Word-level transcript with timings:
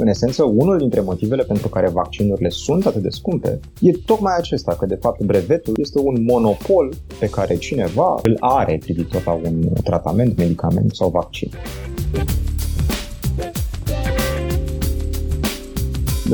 În 0.00 0.08
esență, 0.08 0.42
unul 0.42 0.78
dintre 0.78 1.00
motivele 1.00 1.42
pentru 1.42 1.68
care 1.68 1.88
vaccinurile 1.88 2.48
sunt 2.48 2.86
atât 2.86 3.02
de 3.02 3.08
scumpe 3.08 3.60
e 3.80 3.90
tocmai 4.06 4.32
acesta, 4.38 4.76
că 4.78 4.86
de 4.86 4.94
fapt 4.94 5.22
brevetul 5.22 5.74
este 5.80 5.98
un 5.98 6.24
monopol 6.24 6.92
pe 7.18 7.28
care 7.28 7.56
cineva 7.56 8.18
îl 8.22 8.36
are 8.38 8.78
privitor 8.82 9.22
la 9.24 9.32
un 9.32 9.62
tratament, 9.84 10.36
medicament 10.36 10.94
sau 10.94 11.08
vaccin. 11.08 11.50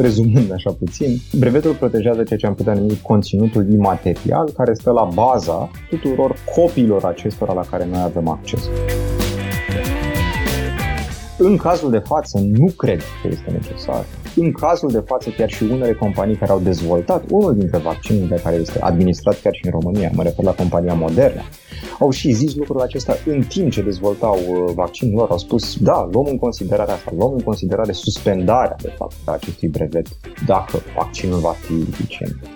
rezumând 0.01 0.53
așa 0.53 0.71
puțin, 0.79 1.19
brevetul 1.39 1.75
protejează 1.75 2.23
ceea 2.23 2.39
ce 2.39 2.47
am 2.47 2.55
putea 2.55 2.75
numi 2.75 3.01
conținutul 3.03 3.73
imaterial 3.73 4.51
care 4.57 4.75
stă 4.75 4.91
la 4.91 5.09
baza 5.15 5.71
tuturor 5.91 6.37
copiilor 6.55 7.05
acestora 7.05 7.53
la 7.53 7.65
care 7.71 7.87
noi 7.87 8.03
avem 8.03 8.29
acces. 8.29 8.69
În 11.39 11.57
cazul 11.57 11.91
de 11.91 11.99
față, 11.99 12.39
nu 12.39 12.71
cred 12.77 13.01
că 13.23 13.29
este 13.29 13.51
necesar. 13.51 14.05
În 14.37 14.53
cazul 14.53 14.91
de 14.91 15.03
față, 15.07 15.31
chiar 15.31 15.51
și 15.51 15.63
unele 15.63 15.93
companii 15.93 16.37
care 16.37 16.53
au 16.53 16.61
dezvoltat 16.61 17.25
unul 17.31 17.55
dintre 17.55 17.79
vaccinurile 17.79 18.37
care 18.37 18.57
este 18.57 18.81
administrat 18.81 19.41
chiar 19.41 19.55
și 19.55 19.65
în 19.65 19.71
România, 19.71 20.11
mă 20.15 20.23
refer 20.23 20.45
la 20.45 20.55
compania 20.55 20.95
Moderna, 20.95 21.43
au 21.99 22.11
și 22.11 22.33
zis 22.33 22.55
lucrul 22.55 22.81
acesta 22.81 23.17
în 23.27 23.43
timp 23.43 23.71
ce 23.71 23.83
dezvoltau 23.83 24.39
uh, 24.49 24.73
vaccinul 24.75 25.15
lor. 25.15 25.31
Au 25.31 25.39
spus, 25.39 25.77
da, 25.77 26.09
luăm 26.13 26.27
în 26.27 26.39
considerare 26.39 26.93
asta, 26.93 27.13
luăm 27.17 27.33
în 27.33 27.43
considerare 27.43 27.93
suspendarea, 27.93 28.77
de 28.83 28.93
fapt, 28.97 29.15
a 29.25 29.33
acestui 29.33 29.69
brevet, 29.69 30.07
dacă 30.47 30.79
vaccinul 30.97 31.39
va 31.39 31.53
fi 31.53 31.75
eficient. 31.89 32.56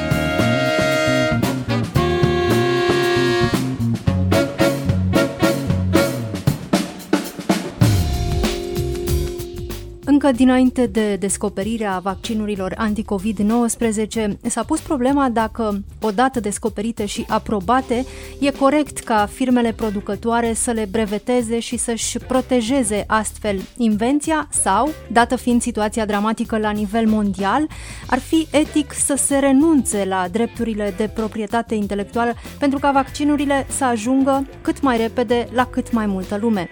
Încă 10.31 10.43
dinainte 10.43 10.85
de 10.85 11.15
descoperirea 11.15 11.99
vaccinurilor 12.03 12.75
anticovid-19, 12.77 14.29
s-a 14.41 14.63
pus 14.63 14.79
problema 14.79 15.29
dacă, 15.29 15.83
odată 16.01 16.39
descoperite 16.39 17.05
și 17.05 17.25
aprobate, 17.27 18.05
e 18.39 18.51
corect 18.51 18.99
ca 18.99 19.29
firmele 19.31 19.71
producătoare 19.71 20.53
să 20.53 20.71
le 20.71 20.87
breveteze 20.91 21.59
și 21.59 21.77
să-și 21.77 22.17
protejeze 22.17 23.03
astfel 23.07 23.61
invenția 23.77 24.47
sau, 24.49 24.89
dată 25.11 25.35
fiind 25.35 25.61
situația 25.61 26.05
dramatică 26.05 26.57
la 26.57 26.71
nivel 26.71 27.07
mondial, 27.07 27.67
ar 28.07 28.19
fi 28.19 28.47
etic 28.51 28.93
să 28.93 29.15
se 29.17 29.37
renunțe 29.37 30.05
la 30.05 30.27
drepturile 30.31 30.93
de 30.97 31.11
proprietate 31.13 31.75
intelectuală 31.75 32.33
pentru 32.59 32.79
ca 32.79 32.91
vaccinurile 32.91 33.65
să 33.69 33.83
ajungă 33.85 34.47
cât 34.61 34.81
mai 34.81 34.97
repede 34.97 35.47
la 35.51 35.65
cât 35.65 35.91
mai 35.91 36.05
multă 36.05 36.37
lume. 36.41 36.69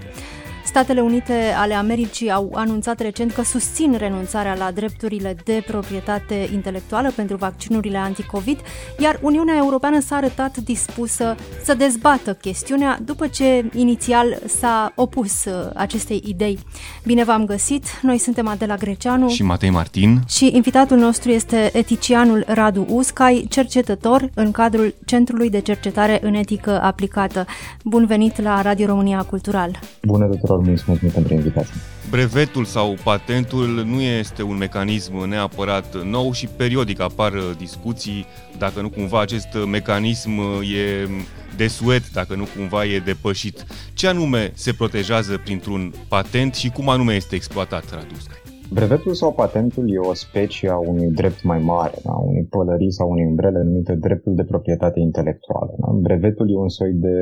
Statele 0.69 1.01
Unite 1.01 1.53
ale 1.57 1.73
Americii 1.73 2.31
au 2.31 2.51
anunțat 2.53 2.99
recent 2.99 3.31
că 3.31 3.41
susțin 3.41 3.95
renunțarea 3.97 4.55
la 4.55 4.71
drepturile 4.71 5.35
de 5.43 5.63
proprietate 5.67 6.49
intelectuală 6.53 7.11
pentru 7.15 7.35
vaccinurile 7.35 7.97
anticovid, 7.97 8.59
iar 8.99 9.19
Uniunea 9.21 9.55
Europeană 9.57 9.99
s-a 9.99 10.15
arătat 10.15 10.57
dispusă 10.57 11.35
să 11.63 11.73
dezbată 11.73 12.33
chestiunea 12.33 12.99
după 13.05 13.27
ce 13.27 13.69
inițial 13.75 14.39
s-a 14.45 14.91
opus 14.95 15.45
uh, 15.45 15.53
acestei 15.75 16.23
idei. 16.25 16.59
Bine 17.03 17.23
v-am 17.23 17.45
găsit! 17.45 17.85
Noi 18.01 18.17
suntem 18.17 18.47
Adela 18.47 18.75
Greceanu 18.75 19.29
și 19.29 19.43
Matei 19.43 19.69
Martin 19.69 20.19
și 20.27 20.51
invitatul 20.53 20.97
nostru 20.97 21.29
este 21.29 21.69
eticianul 21.73 22.43
Radu 22.47 22.85
Uscai, 22.89 23.45
cercetător 23.49 24.29
în 24.33 24.51
cadrul 24.51 24.95
Centrului 25.05 25.49
de 25.49 25.59
Cercetare 25.59 26.19
în 26.21 26.33
Etică 26.33 26.81
Aplicată. 26.81 27.45
Bun 27.83 28.05
venit 28.05 28.41
la 28.41 28.61
Radio 28.61 28.85
România 28.85 29.21
Cultural! 29.29 29.79
Bună 30.02 30.25
tuturor! 30.25 30.58
Mulțumesc 30.61 31.02
mult 31.02 31.14
pentru 31.14 31.33
invitație. 31.33 31.73
Brevetul 32.09 32.65
sau 32.65 32.97
patentul 33.03 33.83
nu 33.86 34.02
este 34.02 34.43
un 34.43 34.58
mecanism 34.58 35.27
neapărat 35.27 36.03
nou 36.03 36.33
și 36.33 36.47
periodic 36.47 36.99
apar 36.99 37.33
discuții 37.58 38.25
dacă 38.58 38.81
nu 38.81 38.89
cumva 38.89 39.21
acest 39.21 39.47
mecanism 39.67 40.39
e 40.61 41.08
desuet, 41.55 42.11
dacă 42.11 42.36
nu 42.36 42.47
cumva 42.55 42.86
e 42.86 42.99
depășit. 42.99 43.65
Ce 43.93 44.08
anume 44.08 44.52
se 44.55 44.73
protejează 44.73 45.37
printr-un 45.37 45.93
patent 46.08 46.53
și 46.55 46.70
cum 46.70 46.89
anume 46.89 47.15
este 47.15 47.36
exploatat, 47.36 47.83
Radusca? 47.93 48.33
Brevetul 48.73 49.13
sau 49.13 49.33
patentul 49.33 49.85
e 49.93 49.97
o 49.97 50.13
specie 50.13 50.69
a 50.69 50.77
unui 50.77 51.09
drept 51.19 51.43
mai 51.43 51.59
mare, 51.59 51.97
a 52.05 52.17
unui 52.30 52.45
pălării 52.49 52.91
sau 52.91 53.09
unei 53.09 53.25
umbrele 53.25 53.61
numite 53.63 53.95
dreptul 53.95 54.35
de 54.35 54.43
proprietate 54.43 54.99
intelectuală. 54.99 55.73
Da? 55.80 55.87
Brevetul 55.91 56.52
e 56.52 56.55
un 56.55 56.69
soi 56.69 56.93
de 56.93 57.17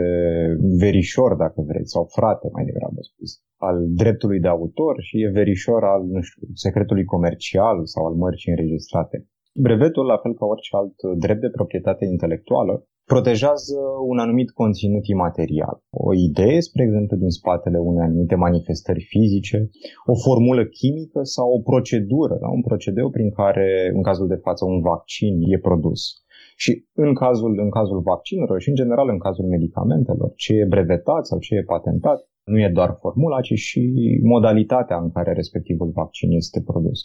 verișor, 0.83 1.35
dacă 1.35 1.61
vreți, 1.67 1.91
sau 1.91 2.03
frate, 2.17 2.47
mai 2.51 2.65
degrabă 2.65 2.99
spus, 3.01 3.29
al 3.57 3.77
dreptului 4.01 4.39
de 4.39 4.47
autor 4.47 4.95
și 5.01 5.21
e 5.21 5.29
verișor 5.29 5.83
al, 5.83 6.03
nu 6.05 6.21
știu, 6.21 6.47
secretului 6.53 7.05
comercial 7.05 7.85
sau 7.85 8.05
al 8.05 8.13
mărcii 8.13 8.51
înregistrate. 8.51 9.25
Brevetul, 9.53 10.05
la 10.05 10.17
fel 10.17 10.33
ca 10.33 10.45
orice 10.45 10.75
alt 10.75 11.17
drept 11.17 11.41
de 11.41 11.49
proprietate 11.49 12.05
intelectuală, 12.05 12.87
protejează 13.13 13.79
un 14.11 14.17
anumit 14.25 14.49
conținut 14.61 15.05
imaterial. 15.15 15.77
O 15.89 16.13
idee, 16.13 16.59
spre 16.59 16.83
exemplu, 16.83 17.17
din 17.17 17.29
spatele 17.29 17.77
unei 17.77 18.05
anumite 18.05 18.35
manifestări 18.35 19.03
fizice, 19.13 19.69
o 20.05 20.15
formulă 20.25 20.63
chimică 20.65 21.19
sau 21.35 21.47
o 21.57 21.59
procedură, 21.69 22.37
da? 22.41 22.47
un 22.47 22.61
procedeu 22.61 23.09
prin 23.09 23.29
care, 23.31 23.67
în 23.93 24.01
cazul 24.01 24.27
de 24.27 24.39
față, 24.45 24.65
un 24.65 24.79
vaccin 24.81 25.35
e 25.53 25.57
produs. 25.59 26.01
Și 26.55 26.71
în 26.93 27.13
cazul, 27.13 27.59
în 27.65 27.69
cazul 27.69 27.99
vaccinurilor 28.01 28.61
și, 28.61 28.69
în 28.69 28.75
general, 28.75 29.07
în 29.09 29.19
cazul 29.19 29.45
medicamentelor, 29.45 30.29
ce 30.35 30.53
e 30.53 30.73
brevetat 30.75 31.25
sau 31.25 31.39
ce 31.39 31.55
e 31.55 31.71
patentat, 31.73 32.19
nu 32.51 32.57
e 32.59 32.69
doar 32.79 32.91
formula, 33.03 33.41
ci 33.41 33.53
și 33.53 33.81
modalitatea 34.23 34.97
în 34.97 35.09
care 35.11 35.31
respectivul 35.33 35.89
vaccin 36.01 36.29
este 36.31 36.61
produs. 36.61 36.99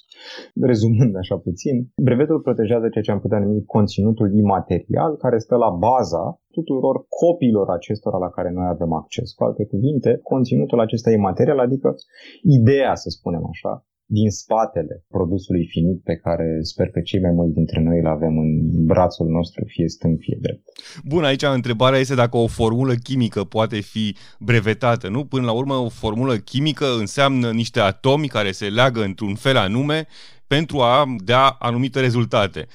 Rezumând 0.61 1.17
așa 1.17 1.37
puțin, 1.37 1.75
brevetul 1.97 2.41
protejează 2.41 2.89
ceea 2.89 3.05
ce 3.05 3.11
am 3.11 3.21
putea 3.21 3.39
numi 3.39 3.65
conținutul 3.65 4.29
imaterial 4.35 5.17
care 5.17 5.39
stă 5.39 5.57
la 5.57 5.71
baza 5.71 6.41
tuturor 6.51 6.97
copiilor 7.09 7.69
acestora 7.71 8.19
la 8.19 8.31
care 8.31 8.51
noi 8.51 8.67
avem 8.69 8.93
acces. 8.93 9.33
Cu 9.33 9.45
alte 9.45 9.65
cuvinte, 9.67 10.21
conținutul 10.23 10.81
acesta 10.81 11.11
imaterial, 11.11 11.59
adică 11.59 11.95
ideea, 12.43 12.95
să 12.95 13.09
spunem 13.09 13.45
așa, 13.53 13.87
din 14.19 14.31
spatele 14.31 15.05
produsului 15.09 15.67
finit 15.67 16.03
pe 16.03 16.17
care 16.17 16.59
sper 16.61 16.89
că 16.91 17.01
cei 17.01 17.21
mai 17.21 17.31
mulți 17.31 17.55
dintre 17.55 17.81
noi 17.81 17.99
îl 17.99 18.07
avem 18.07 18.39
în 18.39 18.51
brațul 18.87 19.27
nostru, 19.27 19.65
fie 19.67 19.89
stâng, 19.89 20.17
fie 20.19 20.39
drept. 20.41 20.63
Bun, 21.05 21.25
aici 21.25 21.43
întrebarea 21.43 21.99
este 21.99 22.15
dacă 22.15 22.37
o 22.37 22.47
formulă 22.47 22.95
chimică 22.95 23.45
poate 23.45 23.81
fi 23.81 24.17
brevetată, 24.39 25.09
nu? 25.09 25.25
Până 25.25 25.45
la 25.45 25.53
urmă, 25.53 25.75
o 25.75 25.89
formulă 25.89 26.37
chimică 26.37 26.87
înseamnă 26.99 27.51
niște 27.51 27.81
atomi 27.81 28.29
care 28.29 28.51
se 28.51 28.69
leagă 28.69 29.03
într-un 29.03 29.35
fel 29.35 29.57
anume 29.57 30.07
pentru 30.47 30.79
a 30.79 31.05
da 31.25 31.57
anumite 31.59 32.01
rezultate 32.01 32.67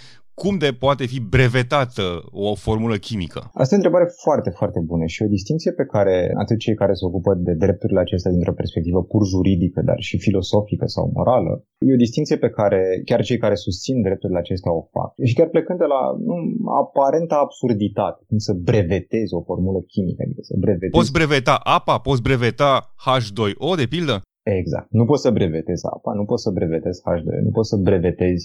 cum 0.42 0.56
de 0.66 0.72
poate 0.86 1.04
fi 1.14 1.20
brevetată 1.36 2.06
o 2.48 2.50
formulă 2.66 2.96
chimică? 3.08 3.40
Asta 3.62 3.72
e 3.74 3.78
o 3.78 3.82
întrebare 3.82 4.08
foarte, 4.24 4.50
foarte 4.60 4.80
bună 4.90 5.06
și 5.14 5.24
o 5.26 5.34
distinție 5.38 5.72
pe 5.80 5.86
care 5.94 6.16
atât 6.44 6.58
cei 6.66 6.76
care 6.82 6.94
se 7.00 7.06
ocupă 7.10 7.32
de 7.48 7.54
drepturile 7.64 8.00
acestea 8.00 8.32
dintr-o 8.32 8.60
perspectivă 8.62 9.00
pur 9.12 9.24
juridică, 9.34 9.80
dar 9.90 10.00
și 10.08 10.16
filosofică 10.28 10.86
sau 10.96 11.12
morală, 11.16 11.54
e 11.88 11.98
o 11.98 12.04
distinție 12.06 12.38
pe 12.46 12.50
care 12.50 12.82
chiar 13.06 13.22
cei 13.30 13.40
care 13.44 13.56
susțin 13.56 14.02
drepturile 14.02 14.40
acestea 14.40 14.72
o 14.80 14.84
fac. 14.96 15.10
Și 15.30 15.34
chiar 15.38 15.50
plecând 15.56 15.80
de 15.80 15.90
la 15.96 16.02
nu, 16.28 16.36
aparenta 16.84 17.36
absurditate, 17.46 18.20
cum 18.28 18.38
să 18.48 18.54
brevetezi 18.70 19.34
o 19.34 19.42
formulă 19.50 19.80
chimică, 19.94 20.22
adică 20.26 20.42
să 20.50 20.56
brevetezi... 20.64 20.98
Poți 21.00 21.16
breveta 21.18 21.56
apa, 21.78 21.96
poți 22.08 22.22
breveta 22.28 22.72
H2O, 23.06 23.70
de 23.82 23.88
pildă? 23.94 24.16
Exact. 24.60 24.88
Nu 25.00 25.06
poți 25.06 25.22
să 25.26 25.32
brevetezi 25.38 25.86
apa, 25.96 26.12
nu 26.20 26.26
poți 26.30 26.44
să 26.44 26.50
brevetezi 26.58 27.02
H2O, 27.08 27.40
nu 27.48 27.52
poți 27.58 27.70
să 27.70 27.76
brevetezi 27.88 28.44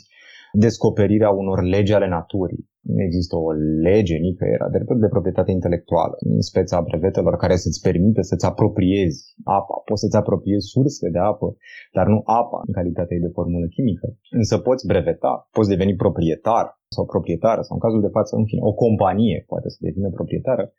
descoperirea 0.53 1.31
unor 1.31 1.63
legi 1.63 1.93
ale 1.93 2.09
naturii. 2.09 2.71
Nu 2.81 3.03
există 3.03 3.37
o 3.37 3.51
lege 3.89 4.17
nicăieri 4.17 4.63
a 4.67 4.69
dreptului 4.69 5.01
de 5.01 5.15
proprietate 5.15 5.51
intelectuală 5.51 6.17
în 6.19 6.41
speța 6.41 6.81
brevetelor 6.81 7.37
care 7.37 7.57
să-ți 7.57 7.81
permite 7.81 8.23
să-ți 8.23 8.47
apropiezi 8.47 9.35
apa. 9.45 9.77
Poți 9.85 10.01
să-ți 10.01 10.17
apropiezi 10.17 10.67
surse 10.67 11.09
de 11.09 11.19
apă, 11.19 11.57
dar 11.93 12.07
nu 12.07 12.21
apa 12.25 12.59
în 12.67 12.73
calitate 12.73 13.19
de 13.21 13.31
formulă 13.37 13.67
chimică. 13.67 14.17
Însă 14.31 14.59
poți 14.59 14.87
breveta, 14.87 15.49
poți 15.51 15.69
deveni 15.69 15.95
proprietar 15.95 16.67
sau 16.89 17.05
proprietară, 17.07 17.61
sau 17.63 17.75
în 17.77 17.83
cazul 17.87 18.01
de 18.01 18.15
față, 18.17 18.37
în 18.37 18.45
fine, 18.45 18.61
o 18.71 18.73
companie 18.73 19.45
poate 19.47 19.69
să 19.69 19.79
devină 19.81 20.11
proprietară 20.11 20.73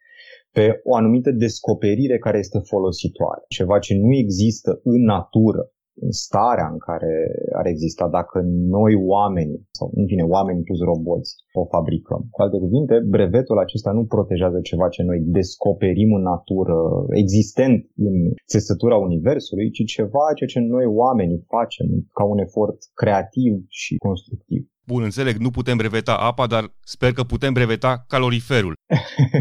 pe 0.51 0.65
o 0.83 0.95
anumită 0.95 1.31
descoperire 1.31 2.17
care 2.17 2.37
este 2.37 2.59
folositoare. 2.59 3.41
Ceva 3.47 3.79
ce 3.79 3.93
nu 3.97 4.13
există 4.13 4.79
în 4.83 5.01
natură 5.03 5.61
în 5.61 5.82
starea 6.09 6.67
în 6.71 6.77
care 6.77 7.13
ar 7.59 7.65
exista 7.65 8.07
dacă 8.09 8.41
noi 8.77 8.93
oameni, 8.95 9.53
sau 9.71 9.91
în 9.95 10.05
fine 10.05 10.23
oameni 10.23 10.63
plus 10.63 10.79
roboți, 10.79 11.35
o 11.53 11.65
fabricăm. 11.65 12.21
Cu 12.29 12.41
alte 12.41 12.57
cuvinte, 12.57 12.95
brevetul 13.15 13.57
acesta 13.59 13.91
nu 13.91 14.03
protejează 14.05 14.59
ceva 14.61 14.87
ce 14.89 15.03
noi 15.03 15.19
descoperim 15.39 16.13
în 16.13 16.21
natură, 16.21 16.77
existent 17.09 17.79
în 17.95 18.15
țesătura 18.47 18.97
Universului, 18.97 19.69
ci 19.71 19.83
ceva 19.95 20.25
ce 20.35 20.59
noi 20.59 20.85
oamenii 20.85 21.45
facem 21.47 21.87
ca 22.13 22.23
un 22.23 22.37
efort 22.37 22.77
creativ 22.93 23.53
și 23.67 23.95
constructiv. 23.97 24.61
Bun, 24.87 25.03
înțeleg, 25.03 25.35
nu 25.35 25.49
putem 25.49 25.77
breveta 25.77 26.15
apa, 26.15 26.45
dar 26.47 26.63
sper 26.83 27.11
că 27.11 27.23
putem 27.23 27.53
breveta 27.53 28.05
caloriferul. 28.07 28.73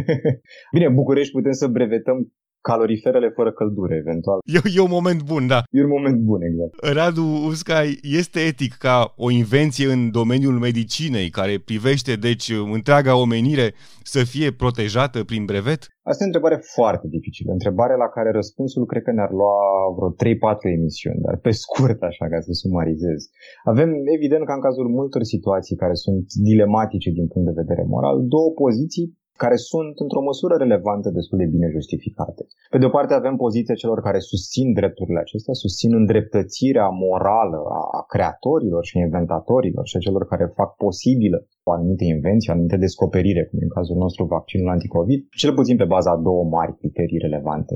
Bine, 0.75 0.89
București 0.89 1.33
putem 1.33 1.53
să 1.53 1.67
brevetăm 1.67 2.33
caloriferele 2.69 3.29
fără 3.39 3.53
căldură, 3.53 3.95
eventual. 3.95 4.39
E, 4.57 4.59
e 4.77 4.81
un 4.81 4.97
moment 4.99 5.23
bun, 5.23 5.47
da. 5.47 5.61
E 5.71 5.83
un 5.83 5.95
moment 5.99 6.19
bun, 6.29 6.41
exact. 6.43 6.73
Radu 6.99 7.27
Uscai, 7.51 7.89
este 8.21 8.41
etic 8.41 8.73
ca 8.87 8.97
o 9.17 9.29
invenție 9.31 9.87
în 9.93 10.11
domeniul 10.11 10.59
medicinei, 10.59 11.29
care 11.39 11.55
privește, 11.71 12.13
deci, 12.29 12.47
întreaga 12.77 13.21
omenire, 13.25 13.69
să 14.03 14.21
fie 14.33 14.49
protejată 14.63 15.19
prin 15.31 15.45
brevet? 15.45 15.81
Asta 16.11 16.23
e 16.23 16.29
o 16.29 16.33
întrebare 16.33 16.59
foarte 16.77 17.07
dificilă. 17.17 17.51
Întrebare 17.53 17.95
la 18.05 18.09
care 18.17 18.31
răspunsul 18.41 18.85
cred 18.91 19.03
că 19.05 19.13
ne-ar 19.13 19.33
lua 19.41 19.57
vreo 19.97 20.11
3-4 20.13 20.79
emisiuni, 20.79 21.25
dar 21.27 21.37
pe 21.47 21.53
scurt, 21.63 22.01
așa, 22.11 22.25
ca 22.33 22.39
să 22.47 22.53
sumarizez. 22.63 23.21
Avem, 23.73 23.91
evident, 24.17 24.45
ca 24.47 24.55
în 24.57 24.65
cazul 24.67 24.89
multor 24.99 25.23
situații 25.35 25.77
care 25.83 25.95
sunt 26.05 26.25
dilematice 26.51 27.11
din 27.19 27.27
punct 27.33 27.47
de 27.49 27.61
vedere 27.63 27.83
moral, 27.95 28.17
două 28.35 28.51
poziții 28.63 29.07
care 29.45 29.57
sunt 29.57 29.95
într-o 30.05 30.27
măsură 30.31 30.55
relevantă 30.65 31.09
destul 31.19 31.39
de 31.43 31.53
bine 31.55 31.69
justificate. 31.77 32.43
Pe 32.73 32.79
de 32.79 32.87
o 32.89 32.95
parte 32.97 33.15
avem 33.15 33.37
poziția 33.37 33.75
celor 33.83 33.99
care 34.01 34.19
susțin 34.19 34.73
drepturile 34.73 35.21
acestea, 35.21 35.55
susțin 35.65 35.91
îndreptățirea 36.01 36.89
morală 37.05 37.61
a 37.99 38.05
creatorilor 38.13 38.83
și 38.85 38.99
inventatorilor 38.99 39.85
și 39.87 39.97
a 39.97 40.05
celor 40.07 40.25
care 40.33 40.57
fac 40.61 40.71
posibilă 40.85 41.39
o 41.69 41.73
anumită 41.73 42.05
invenție, 42.05 42.51
o 42.51 42.55
anumită 42.55 42.77
descoperire, 42.77 43.43
cum 43.49 43.59
în 43.63 43.69
cazul 43.69 43.97
nostru 43.97 44.25
vaccinul 44.25 44.69
anticovid, 44.75 45.21
cel 45.43 45.53
puțin 45.59 45.77
pe 45.77 45.85
baza 45.85 46.11
a 46.11 46.23
două 46.29 46.45
mari 46.45 46.77
criterii 46.81 47.19
relevante. 47.27 47.75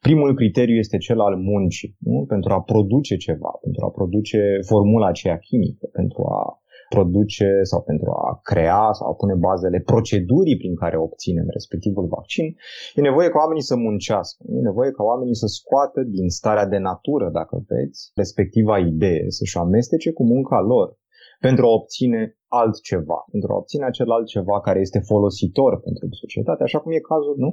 Primul 0.00 0.34
criteriu 0.34 0.76
este 0.76 0.96
cel 0.96 1.20
al 1.20 1.36
muncii, 1.36 1.96
nu? 1.98 2.24
pentru 2.28 2.52
a 2.52 2.60
produce 2.72 3.16
ceva, 3.16 3.52
pentru 3.60 3.84
a 3.84 3.90
produce 3.90 4.40
formula 4.66 5.06
aceea 5.08 5.38
chimică, 5.38 5.86
pentru 5.92 6.22
a 6.36 6.59
produce 6.94 7.48
sau 7.70 7.80
pentru 7.90 8.10
a 8.10 8.40
crea 8.50 8.84
sau 8.98 9.06
a 9.08 9.14
pune 9.20 9.34
bazele 9.48 9.80
procedurii 9.92 10.60
prin 10.62 10.74
care 10.82 10.96
obținem 10.96 11.46
respectivul 11.48 12.06
vaccin, 12.16 12.46
e 12.94 13.00
nevoie 13.00 13.28
ca 13.28 13.38
oamenii 13.42 13.70
să 13.70 13.76
muncească, 13.76 14.40
e 14.56 14.68
nevoie 14.70 14.90
ca 14.90 15.02
oamenii 15.02 15.40
să 15.42 15.46
scoată 15.46 16.00
din 16.16 16.28
starea 16.28 16.66
de 16.66 16.78
natură, 16.90 17.26
dacă 17.38 17.54
veți, 17.68 18.10
respectiva 18.14 18.78
idee, 18.78 19.24
să-și 19.28 19.58
amestece 19.58 20.08
cu 20.12 20.24
munca 20.32 20.60
lor 20.60 20.88
pentru 21.46 21.64
a 21.66 21.70
obține 21.80 22.20
altceva, 22.60 23.18
pentru 23.30 23.48
a 23.52 23.56
obține 23.56 23.84
acel 23.84 24.10
altceva 24.10 24.60
care 24.60 24.80
este 24.80 25.00
folositor 25.10 25.72
pentru 25.80 26.06
societate, 26.22 26.62
așa 26.62 26.78
cum 26.78 26.92
e 26.92 27.08
cazul, 27.12 27.34
nu? 27.44 27.50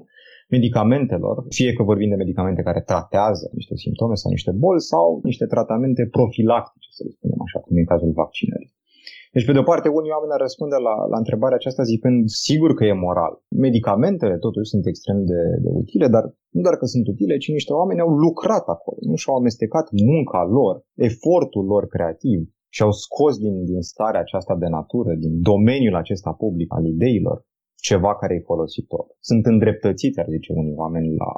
medicamentelor, 0.55 1.35
fie 1.49 1.73
că 1.73 1.83
vorbim 1.83 2.09
de 2.09 2.15
medicamente 2.23 2.61
care 2.61 2.81
tratează 2.81 3.49
niște 3.53 3.75
simptome 3.75 4.15
sau 4.15 4.31
niște 4.31 4.51
boli 4.51 4.81
sau 4.81 5.19
niște 5.23 5.45
tratamente 5.45 6.07
profilactice, 6.17 6.89
să 6.97 7.03
le 7.05 7.11
spunem 7.17 7.39
așa, 7.47 7.59
cum 7.59 7.77
e 7.77 7.79
în 7.79 7.91
cazul 7.93 8.11
vaccinării. 8.11 8.75
Deci, 9.33 9.45
pe 9.47 9.55
de 9.55 9.61
o 9.63 9.69
parte, 9.71 9.87
unii 9.99 10.15
oameni 10.15 10.35
ar 10.35 10.41
răspunde 10.47 10.77
la, 10.87 10.95
la 11.13 11.17
întrebarea 11.23 11.59
aceasta 11.59 11.83
zicând 11.93 12.19
sigur 12.47 12.71
că 12.77 12.83
e 12.85 13.03
moral. 13.07 13.33
Medicamentele 13.65 14.37
totuși 14.45 14.71
sunt 14.73 14.85
extrem 14.85 15.19
de, 15.31 15.41
de 15.63 15.69
utile, 15.81 16.07
dar 16.15 16.23
nu 16.55 16.61
doar 16.65 16.75
că 16.77 16.85
sunt 16.85 17.05
utile, 17.13 17.37
ci 17.37 17.55
niște 17.57 17.73
oameni 17.73 18.03
au 18.05 18.11
lucrat 18.25 18.65
acolo, 18.75 18.97
nu 19.09 19.15
și-au 19.15 19.35
amestecat 19.35 19.87
munca 20.09 20.41
lor, 20.57 20.75
efortul 21.09 21.65
lor 21.73 21.83
creativ 21.93 22.39
și 22.75 22.81
au 22.81 22.91
scos 22.91 23.33
din, 23.37 23.55
din 23.65 23.81
starea 23.81 24.19
aceasta 24.19 24.55
de 24.63 24.67
natură, 24.77 25.11
din 25.23 25.41
domeniul 25.51 25.95
acesta 25.95 26.31
public 26.43 26.69
al 26.77 26.85
ideilor, 26.85 27.37
ceva 27.87 28.15
care 28.15 28.33
e 28.35 28.49
folositor. 28.51 29.05
Sunt 29.19 29.45
îndreptățiți, 29.45 30.19
ar 30.19 30.27
zice 30.29 30.53
unii 30.61 30.79
oameni, 30.83 31.15
la, 31.15 31.31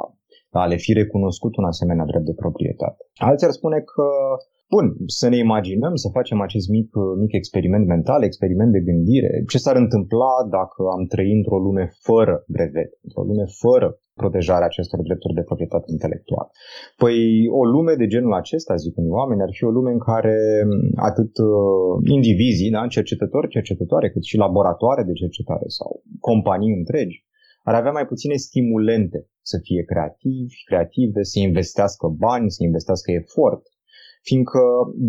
la 0.50 0.60
a 0.62 0.66
le 0.66 0.76
fi 0.76 0.92
recunoscut 0.94 1.54
un 1.56 1.66
asemenea 1.66 2.06
drept 2.06 2.26
de 2.26 2.34
proprietate. 2.34 3.02
Alții 3.16 3.48
ar 3.48 3.54
spune 3.54 3.80
că 3.80 4.08
Bun, 4.76 4.86
să 5.06 5.30
ne 5.30 5.38
imaginăm, 5.38 5.96
să 5.96 6.10
facem 6.18 6.40
acest 6.42 6.68
mic, 6.70 6.90
mic 7.18 7.34
experiment 7.34 7.86
mental, 7.88 8.24
experiment 8.24 8.72
de 8.72 8.80
gândire. 8.80 9.44
Ce 9.48 9.58
s-ar 9.58 9.76
întâmpla 9.76 10.34
dacă 10.58 10.82
am 10.98 11.04
trăit 11.06 11.36
într-o 11.36 11.58
lume 11.58 11.86
fără 12.08 12.44
brevet, 12.48 12.92
într-o 13.06 13.24
lume 13.30 13.46
fără 13.62 13.88
protejarea 14.14 14.66
acestor 14.66 15.00
drepturi 15.02 15.34
de 15.34 15.48
proprietate 15.50 15.88
intelectuală? 15.92 16.50
Păi 17.02 17.18
o 17.60 17.64
lume 17.66 17.94
de 18.02 18.08
genul 18.08 18.34
acesta, 18.34 18.76
zic 18.76 18.98
unii 18.98 19.18
oameni, 19.20 19.42
ar 19.42 19.52
fi 19.58 19.64
o 19.64 19.76
lume 19.78 19.92
în 19.92 20.00
care 20.12 20.38
atât 21.10 21.34
uh, 21.38 22.10
indivizii, 22.18 22.74
da, 22.76 22.88
cercetători, 22.88 23.54
cercetătoare, 23.58 24.10
cât 24.10 24.24
și 24.24 24.38
laboratoare 24.38 25.04
de 25.04 25.14
cercetare 25.14 25.68
sau 25.68 26.04
companii 26.20 26.78
întregi, 26.80 27.26
ar 27.64 27.76
avea 27.76 27.92
mai 27.92 28.06
puține 28.06 28.36
stimulente 28.36 29.20
să 29.42 29.58
fie 29.62 29.84
creativi, 29.84 30.56
creative, 30.70 31.24
să 31.32 31.40
investească 31.40 32.08
bani, 32.26 32.52
să 32.52 32.64
investească 32.64 33.12
efort 33.12 33.62
fiindcă, 34.30 34.64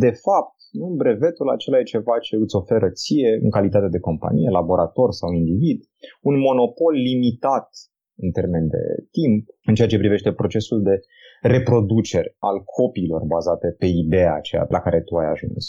de 0.04 0.12
fapt, 0.24 0.56
nu, 0.80 0.86
brevetul 1.02 1.48
acela 1.48 1.78
e 1.78 1.92
ceva 1.94 2.14
ce 2.26 2.34
îți 2.36 2.56
oferă 2.60 2.88
ție, 3.00 3.30
în 3.44 3.50
calitate 3.56 3.88
de 3.96 4.04
companie, 4.08 4.56
laborator 4.58 5.10
sau 5.20 5.30
individ, 5.32 5.80
un 6.28 6.36
monopol 6.46 6.94
limitat 7.08 7.68
în 8.24 8.30
termen 8.38 8.64
de 8.74 8.84
timp 9.18 9.42
în 9.68 9.74
ceea 9.74 9.90
ce 9.92 10.02
privește 10.02 10.32
procesul 10.32 10.82
de 10.88 10.94
reproducere 11.54 12.30
al 12.38 12.56
copiilor 12.78 13.22
bazate 13.34 13.68
pe 13.80 13.86
ideea 14.04 14.34
aceea 14.34 14.64
la 14.68 14.80
care 14.80 15.00
tu 15.00 15.12
ai 15.16 15.28
ajuns. 15.30 15.64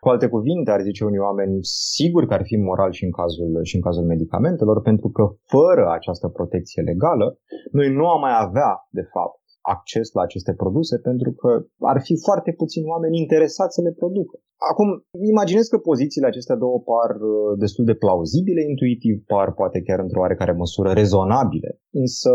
Cu 0.00 0.08
alte 0.08 0.28
cuvinte, 0.28 0.70
ar 0.70 0.80
zice 0.80 1.04
unii 1.04 1.26
oameni, 1.28 1.58
sigur 1.96 2.26
că 2.26 2.34
ar 2.34 2.44
fi 2.44 2.56
moral 2.56 2.92
și 2.92 3.04
în 3.04 3.10
cazul, 3.10 3.60
și 3.62 3.74
în 3.76 3.82
cazul 3.86 4.04
medicamentelor, 4.04 4.80
pentru 4.82 5.08
că 5.16 5.24
fără 5.54 5.84
această 5.98 6.28
protecție 6.28 6.82
legală, 6.82 7.38
noi 7.72 7.88
nu 7.98 8.04
am 8.08 8.20
mai 8.20 8.34
avea, 8.46 8.70
de 8.90 9.04
fapt, 9.12 9.42
acces 9.76 10.06
la 10.16 10.22
aceste 10.22 10.52
produse 10.62 10.96
pentru 11.08 11.30
că 11.40 11.50
ar 11.92 11.98
fi 12.06 12.14
foarte 12.26 12.50
puțini 12.60 12.90
oameni 12.94 13.20
interesați 13.24 13.74
să 13.74 13.82
le 13.82 13.92
producă. 14.02 14.34
Acum, 14.70 14.88
imaginez 15.32 15.66
că 15.68 15.78
pozițiile 15.90 16.26
acestea 16.26 16.56
două 16.64 16.78
par 16.90 17.10
uh, 17.20 17.58
destul 17.64 17.84
de 17.90 18.00
plauzibile, 18.02 18.62
intuitiv 18.72 19.14
par 19.32 19.48
poate 19.60 19.78
chiar 19.86 19.98
într-o 19.98 20.20
oarecare 20.24 20.52
măsură 20.52 20.90
rezonabile, 21.00 21.70
însă 22.02 22.32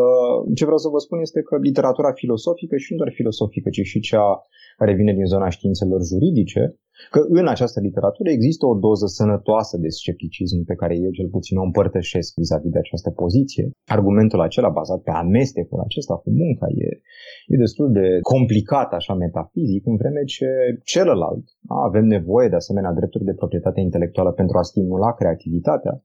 ce 0.57 0.63
vreau 0.67 0.81
să 0.85 0.89
vă 0.93 0.99
spun 1.05 1.19
este 1.19 1.41
că 1.41 1.55
literatura 1.69 2.11
filosofică 2.21 2.75
și 2.77 2.91
nu 2.91 2.97
doar 2.97 3.11
filosofică, 3.19 3.69
ci 3.75 3.81
și 3.91 3.99
cea 4.09 4.27
care 4.77 4.93
vine 4.93 5.13
din 5.13 5.25
zona 5.25 5.49
științelor 5.49 6.01
juridice, 6.11 6.75
că 7.13 7.19
în 7.39 7.47
această 7.47 7.79
literatură 7.79 8.29
există 8.29 8.65
o 8.65 8.75
doză 8.87 9.05
sănătoasă 9.05 9.77
de 9.77 9.87
scepticism 9.87 10.63
pe 10.63 10.75
care 10.75 10.95
eu 11.05 11.11
cel 11.11 11.29
puțin 11.35 11.57
o 11.57 11.63
împărtășesc 11.63 12.33
vis-a-vis 12.35 12.71
de 12.71 12.77
această 12.77 13.09
poziție. 13.09 13.65
Argumentul 13.97 14.41
acela 14.41 14.69
bazat 14.69 15.01
pe 15.01 15.11
amestecul 15.11 15.79
acesta 15.79 16.15
cu 16.15 16.29
munca 16.29 16.67
e, 16.85 16.89
e 17.53 17.63
destul 17.65 17.91
de 17.91 18.05
complicat 18.21 18.89
așa 18.93 19.13
metafizic, 19.13 19.85
în 19.85 19.95
vreme 19.95 20.23
ce 20.23 20.47
celălalt, 20.83 21.45
avem 21.87 22.05
nevoie 22.05 22.47
de 22.49 22.55
asemenea 22.55 22.91
drepturi 22.91 23.23
de 23.23 23.33
proprietate 23.33 23.79
intelectuală 23.79 24.31
pentru 24.31 24.57
a 24.57 24.61
stimula 24.61 25.13
creativitatea, 25.13 26.03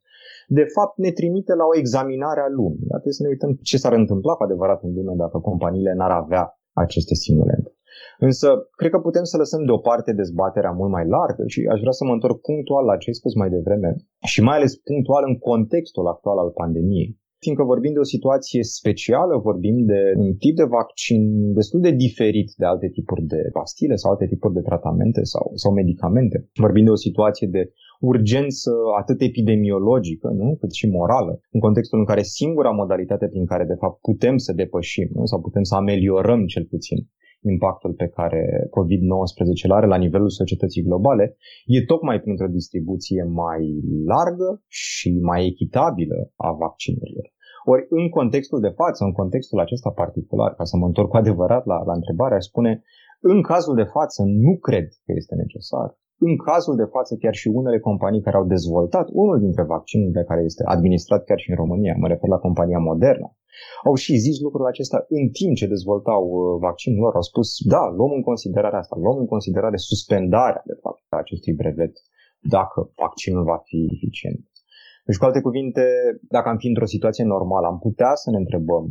de 0.48 0.64
fapt 0.74 0.98
ne 0.98 1.10
trimite 1.10 1.54
la 1.54 1.64
o 1.64 1.78
examinare 1.78 2.40
a 2.40 2.48
lumii. 2.58 2.88
Da? 2.90 2.94
Trebuie 2.94 3.18
să 3.20 3.22
ne 3.22 3.28
uităm 3.28 3.50
ce 3.62 3.76
s-ar 3.76 3.92
întâmpla 3.92 4.32
cu 4.34 4.42
adevărat 4.42 4.82
în 4.82 4.92
lume 4.94 5.14
dacă 5.16 5.38
companiile 5.38 5.94
n-ar 5.94 6.10
avea 6.10 6.44
aceste 6.72 7.14
stimulente. 7.14 7.70
Însă, 8.18 8.68
cred 8.76 8.90
că 8.90 8.98
putem 8.98 9.24
să 9.24 9.36
lăsăm 9.36 9.64
deoparte 9.64 10.12
dezbaterea 10.12 10.70
mult 10.70 10.90
mai 10.90 11.06
largă 11.06 11.42
și 11.46 11.60
aș 11.72 11.80
vrea 11.80 11.92
să 11.98 12.04
mă 12.04 12.12
întorc 12.12 12.40
punctual 12.40 12.84
la 12.84 12.96
ce 12.96 13.08
ai 13.08 13.20
spus 13.20 13.34
mai 13.34 13.50
devreme 13.50 13.96
și 14.32 14.42
mai 14.42 14.56
ales 14.56 14.76
punctual 14.76 15.24
în 15.26 15.38
contextul 15.38 16.06
actual 16.06 16.38
al 16.38 16.50
pandemiei. 16.50 17.18
Fiindcă 17.40 17.64
vorbim 17.64 17.92
de 17.92 17.98
o 17.98 18.12
situație 18.14 18.62
specială, 18.62 19.36
vorbim 19.36 19.76
de 19.84 20.00
un 20.16 20.34
tip 20.34 20.56
de 20.56 20.64
vaccin 20.64 21.52
destul 21.52 21.80
de 21.80 21.90
diferit 21.90 22.48
de 22.56 22.64
alte 22.64 22.88
tipuri 22.88 23.22
de 23.22 23.40
pastile 23.52 23.94
sau 23.94 24.10
alte 24.10 24.26
tipuri 24.26 24.54
de 24.54 24.60
tratamente 24.60 25.20
sau, 25.22 25.50
sau 25.54 25.72
medicamente. 25.72 26.48
Vorbim 26.54 26.84
de 26.84 26.90
o 26.90 27.04
situație 27.06 27.46
de 27.46 27.72
urgență 28.00 28.70
atât 28.98 29.20
epidemiologică, 29.20 30.28
nu? 30.28 30.56
cât 30.60 30.72
și 30.72 30.86
morală, 30.88 31.40
în 31.50 31.60
contextul 31.60 31.98
în 31.98 32.04
care 32.04 32.22
singura 32.22 32.70
modalitate 32.70 33.26
prin 33.28 33.46
care 33.46 33.64
de 33.64 33.76
fapt 33.78 34.00
putem 34.00 34.36
să 34.36 34.52
depășim 34.52 35.08
nu? 35.12 35.24
sau 35.24 35.40
putem 35.40 35.62
să 35.62 35.74
ameliorăm 35.74 36.46
cel 36.46 36.64
puțin 36.64 36.98
impactul 37.42 37.92
pe 37.92 38.08
care 38.08 38.68
COVID-19 38.76 39.66
îl 39.66 39.72
are 39.72 39.86
la 39.86 39.96
nivelul 39.96 40.28
societății 40.28 40.82
globale, 40.82 41.36
e 41.66 41.84
tocmai 41.84 42.20
printr-o 42.20 42.46
distribuție 42.58 43.22
mai 43.22 43.80
largă 44.06 44.62
și 44.68 45.18
mai 45.22 45.46
echitabilă 45.46 46.32
a 46.36 46.52
vaccinurilor. 46.52 47.26
Ori 47.64 47.86
în 47.88 48.08
contextul 48.08 48.60
de 48.60 48.72
față, 48.80 49.04
în 49.04 49.12
contextul 49.12 49.60
acesta 49.60 49.90
particular, 49.90 50.54
ca 50.54 50.64
să 50.64 50.76
mă 50.76 50.86
întorc 50.86 51.08
cu 51.08 51.16
adevărat 51.16 51.64
la, 51.66 51.82
la 51.84 51.92
întrebare, 51.92 52.34
aș 52.34 52.44
spune, 52.44 52.82
în 53.20 53.42
cazul 53.42 53.74
de 53.74 53.82
față 53.96 54.22
nu 54.22 54.56
cred 54.56 54.86
că 55.04 55.12
este 55.16 55.34
necesar. 55.34 55.98
În 56.18 56.36
cazul 56.36 56.76
de 56.76 56.88
față, 56.94 57.16
chiar 57.22 57.34
și 57.34 57.48
unele 57.48 57.78
companii 57.78 58.20
care 58.20 58.36
au 58.36 58.46
dezvoltat 58.46 59.06
unul 59.12 59.38
dintre 59.38 59.62
vaccinurile 59.62 60.24
care 60.24 60.42
este 60.44 60.62
administrat 60.66 61.24
chiar 61.24 61.38
și 61.38 61.50
în 61.50 61.56
România, 61.56 61.94
mă 61.98 62.08
refer 62.08 62.28
la 62.28 62.38
compania 62.46 62.78
Moderna, 62.78 63.28
Au 63.84 63.94
și 63.94 64.16
zis 64.16 64.40
lucrul 64.40 64.66
acesta 64.66 65.04
în 65.08 65.28
timp 65.28 65.54
ce 65.56 65.66
dezvoltau 65.66 66.22
uh, 66.30 66.60
vaccinul 66.60 67.00
lor. 67.04 67.14
Au 67.14 67.22
spus, 67.22 67.48
da, 67.74 67.82
luăm 67.96 68.12
în 68.12 68.22
considerare 68.22 68.76
asta, 68.76 68.96
luăm 68.96 69.18
în 69.18 69.26
considerare 69.26 69.76
suspendarea, 69.76 70.62
de 70.64 70.76
fapt, 70.82 71.02
a 71.08 71.16
acestui 71.16 71.52
brevet 71.52 71.92
dacă 72.40 72.92
vaccinul 72.96 73.44
va 73.44 73.58
fi 73.64 73.88
eficient. 73.92 74.46
Deci, 75.08 75.20
cu 75.20 75.24
alte 75.24 75.40
cuvinte, 75.40 75.84
dacă 76.34 76.48
am 76.48 76.56
fi 76.62 76.68
într-o 76.68 76.92
situație 76.94 77.24
normală, 77.24 77.66
am 77.66 77.78
putea 77.78 78.12
să 78.14 78.30
ne 78.30 78.36
întrebăm 78.36 78.84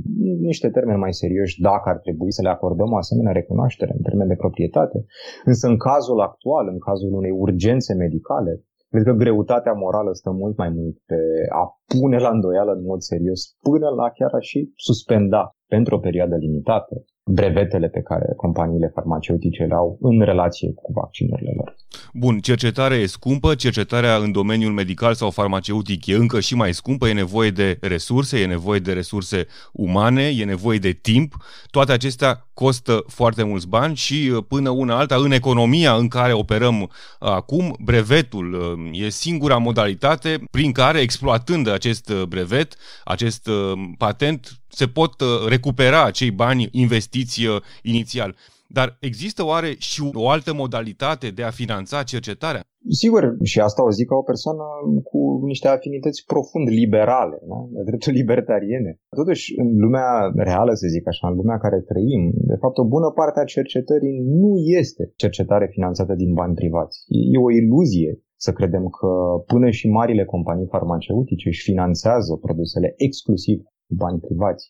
niște 0.49 0.69
termeni 0.69 1.03
mai 1.05 1.13
serioși 1.13 1.61
dacă 1.61 1.89
ar 1.89 1.97
trebui 2.05 2.31
să 2.37 2.41
le 2.41 2.49
acordăm 2.49 2.91
o 2.91 2.97
asemenea 2.97 3.31
recunoaștere 3.31 3.93
în 3.97 4.03
termen 4.07 4.27
de 4.27 4.41
proprietate. 4.43 5.05
Însă, 5.45 5.67
în 5.67 5.77
cazul 5.77 6.19
actual, 6.19 6.65
în 6.67 6.79
cazul 6.79 7.13
unei 7.13 7.31
urgențe 7.31 7.93
medicale, 7.93 8.51
cred 8.89 9.03
că 9.03 9.11
greutatea 9.11 9.73
morală 9.73 10.11
stă 10.13 10.31
mult 10.31 10.57
mai 10.57 10.69
mult 10.69 10.95
pe 11.05 11.19
a 11.61 11.63
pune 11.85 12.17
la 12.17 12.29
îndoială 12.29 12.71
în 12.71 12.83
mod 12.91 13.01
serios 13.11 13.39
până 13.67 13.89
la 13.99 14.09
chiar 14.17 14.33
a 14.33 14.39
și 14.39 14.71
suspenda 14.75 15.41
pentru 15.67 15.95
o 15.95 15.99
perioadă 15.99 16.35
limitată 16.35 16.95
brevetele 17.27 17.87
pe 17.87 18.01
care 18.01 18.33
companiile 18.35 18.91
farmaceutice 18.93 19.63
le 19.63 19.73
au 19.73 19.97
în 20.01 20.21
relație 20.21 20.71
cu 20.73 20.91
vaccinurile 20.91 21.51
lor. 21.55 21.75
Bun, 22.13 22.39
cercetarea 22.39 22.97
e 22.97 23.05
scumpă, 23.05 23.55
cercetarea 23.55 24.15
în 24.15 24.31
domeniul 24.31 24.71
medical 24.71 25.13
sau 25.13 25.29
farmaceutic 25.29 26.05
e 26.05 26.15
încă 26.15 26.39
și 26.39 26.55
mai 26.55 26.73
scumpă, 26.73 27.07
e 27.07 27.13
nevoie 27.13 27.49
de 27.49 27.77
resurse, 27.81 28.39
e 28.39 28.45
nevoie 28.45 28.79
de 28.79 28.93
resurse 28.93 29.47
umane, 29.73 30.33
e 30.37 30.43
nevoie 30.43 30.77
de 30.77 30.91
timp. 30.91 31.35
Toate 31.71 31.91
acestea 31.91 32.47
costă 32.53 33.03
foarte 33.07 33.43
mulți 33.43 33.67
bani 33.67 33.95
și 33.95 34.31
uh, 34.33 34.43
până 34.47 34.69
una 34.69 34.97
alta, 34.97 35.15
în 35.15 35.31
economia 35.31 35.93
în 35.93 36.07
care 36.07 36.33
operăm 36.33 36.81
uh, 36.81 36.89
acum, 37.19 37.75
brevetul 37.79 38.53
uh, 38.53 38.99
e 39.01 39.09
singura 39.09 39.57
modalitate 39.57 40.43
prin 40.51 40.71
care, 40.71 40.99
exploatând 40.99 41.67
acest 41.67 42.13
brevet, 42.27 42.75
acest 43.03 43.49
patent, 43.97 44.59
se 44.69 44.85
pot 44.85 45.13
recupera 45.47 46.03
acei 46.03 46.31
bani 46.31 46.69
investiți 46.71 47.41
inițial. 47.81 48.35
Dar 48.67 48.97
există 48.99 49.41
oare 49.45 49.71
și 49.77 50.01
o 50.13 50.29
altă 50.29 50.53
modalitate 50.53 51.27
de 51.29 51.43
a 51.43 51.57
finanța 51.61 52.03
cercetarea? 52.03 52.63
Sigur, 52.89 53.23
și 53.51 53.59
asta 53.59 53.83
o 53.83 53.89
zic 53.89 54.07
ca 54.07 54.15
o 54.15 54.29
persoană 54.31 54.63
cu 55.09 55.19
niște 55.51 55.67
afinități 55.67 56.25
profund 56.25 56.67
liberale, 56.81 57.37
da? 57.51 57.59
de 57.75 57.81
dreptul 57.89 58.13
libertariene. 58.13 58.91
Totuși, 59.19 59.59
în 59.61 59.69
lumea 59.83 60.07
reală, 60.35 60.73
să 60.73 60.87
zic 60.95 61.07
așa, 61.07 61.27
în 61.27 61.35
lumea 61.35 61.57
care 61.57 61.79
trăim, 61.91 62.23
de 62.51 62.57
fapt, 62.61 62.77
o 62.77 62.91
bună 62.95 63.09
parte 63.19 63.39
a 63.39 63.51
cercetării 63.55 64.15
nu 64.41 64.51
este 64.79 65.03
cercetare 65.15 65.67
finanțată 65.75 66.13
din 66.13 66.33
bani 66.33 66.59
privați. 66.61 66.97
E 67.33 67.37
o 67.47 67.51
iluzie 67.51 68.11
să 68.45 68.51
credem 68.51 68.85
că 68.97 69.09
până 69.51 69.69
și 69.69 69.87
marile 69.99 70.25
companii 70.25 70.71
farmaceutice 70.75 71.47
își 71.47 71.67
finanțează 71.69 72.31
produsele 72.45 72.93
exclusiv 72.97 73.57
cu 73.87 73.95
bani 74.03 74.19
privați 74.19 74.65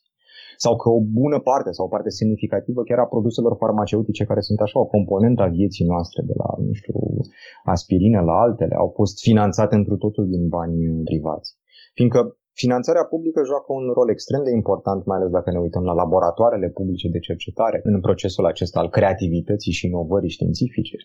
sau 0.58 0.76
că 0.76 0.90
o 0.90 1.00
bună 1.02 1.40
parte 1.40 1.72
sau 1.72 1.86
o 1.86 1.94
parte 1.94 2.10
semnificativă 2.10 2.82
chiar 2.84 3.00
a 3.00 3.06
produselor 3.14 3.56
farmaceutice 3.60 4.24
care 4.26 4.40
sunt 4.40 4.60
așa 4.60 4.80
o 4.80 4.86
componentă 4.86 5.42
a 5.42 5.48
vieții 5.60 5.86
noastre, 5.86 6.24
de 6.26 6.34
la, 6.42 6.50
nu 6.68 6.74
știu, 6.74 7.00
aspirine 7.64 8.22
la 8.22 8.36
altele, 8.46 8.76
au 8.76 8.92
fost 8.96 9.22
finanțate 9.22 9.76
într 9.76 9.94
totul 9.94 10.26
din 10.30 10.48
bani 10.48 11.04
privați. 11.04 11.58
Fiindcă 11.94 12.38
Finanțarea 12.64 13.06
publică 13.14 13.40
joacă 13.52 13.70
un 13.80 13.86
rol 13.98 14.10
extrem 14.16 14.42
de 14.48 14.54
important, 14.60 15.02
mai 15.10 15.18
ales 15.18 15.32
dacă 15.38 15.50
ne 15.52 15.60
uităm 15.66 15.84
la 15.90 16.00
laboratoarele 16.02 16.70
publice 16.78 17.08
de 17.16 17.20
cercetare 17.28 17.78
în 17.90 17.96
procesul 18.06 18.46
acesta 18.46 18.80
al 18.80 18.90
creativității 18.98 19.78
și 19.78 19.86
inovării 19.86 20.36
științifice. 20.38 20.98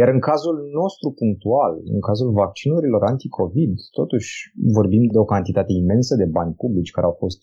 Iar 0.00 0.08
în 0.16 0.20
cazul 0.30 0.56
nostru 0.80 1.08
punctual, 1.20 1.72
în 1.94 2.00
cazul 2.08 2.30
vaccinurilor 2.40 3.02
anti-COVID, 3.12 3.74
totuși 4.00 4.30
vorbim 4.78 5.04
de 5.14 5.18
o 5.18 5.30
cantitate 5.34 5.72
imensă 5.82 6.14
de 6.16 6.28
bani 6.36 6.54
publici 6.62 6.94
care 6.94 7.06
au 7.06 7.16
fost 7.24 7.38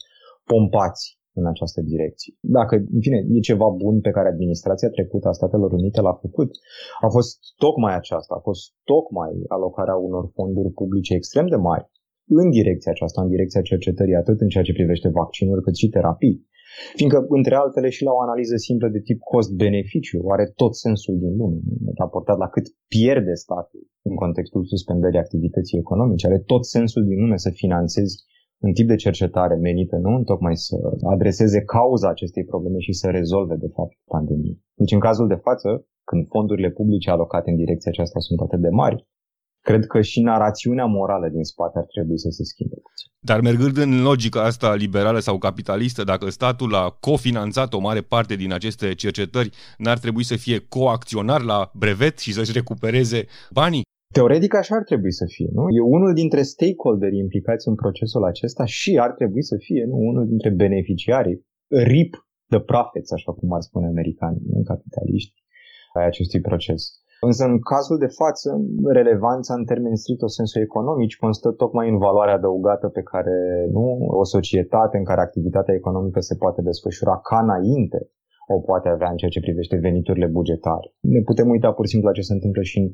pompați 0.52 1.04
în 1.40 1.46
această 1.54 1.82
direcție. 1.82 2.34
Dacă, 2.58 2.76
în 2.96 3.02
fine, 3.06 3.20
e 3.38 3.40
ceva 3.40 3.70
bun 3.84 3.96
pe 4.02 4.12
care 4.16 4.28
administrația 4.28 4.90
trecută 4.90 5.28
a 5.28 5.38
Statelor 5.40 5.72
Unite 5.72 6.02
l-a 6.02 6.14
făcut, 6.14 6.52
a 7.02 7.10
fost 7.10 7.38
tocmai 7.64 7.94
aceasta, 7.96 8.34
a 8.38 8.42
fost 8.50 8.64
tocmai 8.84 9.32
alocarea 9.48 9.96
unor 9.96 10.24
fonduri 10.34 10.72
publice 10.80 11.14
extrem 11.14 11.48
de 11.48 11.56
mari 11.56 11.90
în 12.40 12.50
direcția 12.50 12.92
aceasta, 12.92 13.22
în 13.22 13.30
direcția 13.30 13.62
cercetării, 13.62 14.16
atât 14.16 14.42
în 14.42 14.48
ceea 14.48 14.64
ce 14.64 14.78
privește 14.80 15.10
vaccinuri, 15.10 15.62
cât 15.62 15.76
și 15.76 15.90
terapii. 15.90 16.50
Fiindcă, 16.96 17.26
între 17.28 17.56
altele, 17.56 17.90
și 17.90 18.04
la 18.04 18.12
o 18.12 18.22
analiză 18.22 18.56
simplă 18.56 18.88
de 18.88 19.02
tip 19.08 19.20
cost-beneficiu, 19.20 20.20
are 20.36 20.46
tot 20.56 20.76
sensul 20.76 21.16
din 21.24 21.36
lume, 21.40 21.60
raportat 21.96 22.38
la 22.38 22.48
cât 22.48 22.66
pierde 22.88 23.34
statul 23.34 23.82
în 24.02 24.16
contextul 24.16 24.66
suspendării 24.66 25.20
activității 25.20 25.78
economice, 25.78 26.28
are 26.28 26.40
tot 26.40 26.66
sensul 26.66 27.04
din 27.04 27.20
lume 27.20 27.38
să 27.38 27.50
financezi 27.50 28.16
un 28.68 28.74
tip 28.74 28.88
de 28.88 28.96
cercetare 28.96 29.56
menită 29.56 29.96
nu 29.96 30.24
tocmai 30.24 30.56
să 30.56 30.76
adreseze 31.14 31.62
cauza 31.62 32.10
acestei 32.10 32.44
probleme 32.44 32.80
și 32.80 32.94
să 32.94 33.08
rezolve, 33.10 33.56
de 33.56 33.72
fapt, 33.76 33.98
pandemia. 34.06 34.56
Deci, 34.74 34.92
în 34.92 35.00
cazul 35.00 35.28
de 35.28 35.40
față, 35.48 35.70
când 36.04 36.28
fondurile 36.28 36.70
publice 36.70 37.10
alocate 37.10 37.50
în 37.50 37.56
direcția 37.56 37.92
aceasta 37.92 38.20
sunt 38.20 38.40
atât 38.40 38.60
de 38.60 38.70
mari, 38.70 39.08
cred 39.62 39.86
că 39.86 40.02
și 40.02 40.22
narațiunea 40.22 40.86
morală 40.86 41.28
din 41.30 41.44
spate 41.44 41.78
ar 41.78 41.86
trebui 41.94 42.20
să 42.20 42.30
se 42.30 42.44
schimbe 42.44 42.76
Dar 43.20 43.42
mergând 43.42 43.78
în 43.78 44.02
logica 44.02 44.44
asta 44.44 44.76
liberală 44.76 45.20
sau 45.20 45.38
capitalistă, 45.38 46.04
dacă 46.04 46.30
statul 46.30 46.76
a 46.76 46.90
cofinanțat 47.00 47.74
o 47.74 47.80
mare 47.80 48.02
parte 48.02 48.36
din 48.36 48.54
aceste 48.54 48.94
cercetări, 48.94 49.50
n-ar 49.78 50.00
trebui 50.00 50.24
să 50.24 50.36
fie 50.36 50.60
coacționar 50.60 51.42
la 51.42 51.72
brevet 51.74 52.18
și 52.20 52.34
să-și 52.34 52.52
recupereze 52.52 53.26
banii? 53.52 53.82
Teoretic 54.14 54.54
așa 54.56 54.76
ar 54.76 54.84
trebui 54.84 55.12
să 55.12 55.26
fie, 55.28 55.50
nu? 55.54 55.64
E 55.70 55.82
unul 55.82 56.14
dintre 56.14 56.42
stakeholderii 56.42 57.20
implicați 57.20 57.68
în 57.68 57.76
procesul 57.76 58.24
acesta 58.24 58.66
și 58.66 58.98
ar 59.00 59.12
trebui 59.12 59.44
să 59.44 59.56
fie 59.60 59.84
nu? 59.88 59.96
unul 59.96 60.26
dintre 60.28 60.50
beneficiarii, 60.50 61.46
rip 61.68 62.12
the 62.54 62.60
profits, 62.60 63.12
așa 63.12 63.32
cum 63.32 63.54
ar 63.54 63.62
spune 63.62 63.88
americanii, 63.88 64.42
în 64.54 64.64
capitaliști, 64.64 65.34
ai 65.98 66.06
acestui 66.06 66.42
proces. 66.42 66.82
Însă, 67.28 67.44
în 67.46 67.60
cazul 67.72 67.98
de 67.98 68.12
față, 68.20 68.50
relevanța 69.00 69.54
în 69.60 69.66
termeni 69.72 70.02
strict 70.02 70.22
o 70.22 70.28
sensu 70.28 70.60
economici 70.60 71.22
constă 71.24 71.48
tocmai 71.52 71.90
în 71.90 71.98
valoarea 71.98 72.38
adăugată 72.38 72.88
pe 72.88 73.02
care 73.12 73.36
nu 73.72 73.86
o 74.22 74.24
societate 74.24 74.98
în 74.98 75.04
care 75.04 75.22
activitatea 75.22 75.74
economică 75.74 76.20
se 76.20 76.36
poate 76.36 76.62
desfășura 76.62 77.16
ca 77.30 77.38
înainte 77.46 78.00
o 78.56 78.60
poate 78.60 78.88
avea 78.90 79.10
în 79.10 79.18
ceea 79.20 79.32
ce 79.36 79.46
privește 79.46 79.76
veniturile 79.76 80.28
bugetare. 80.38 80.88
Ne 81.00 81.22
putem 81.30 81.48
uita 81.50 81.72
pur 81.72 81.86
și 81.86 81.92
simplu 81.92 82.10
la 82.10 82.16
ce 82.18 82.28
se 82.30 82.34
întâmplă 82.34 82.62
și 82.62 82.80
în 82.80 82.88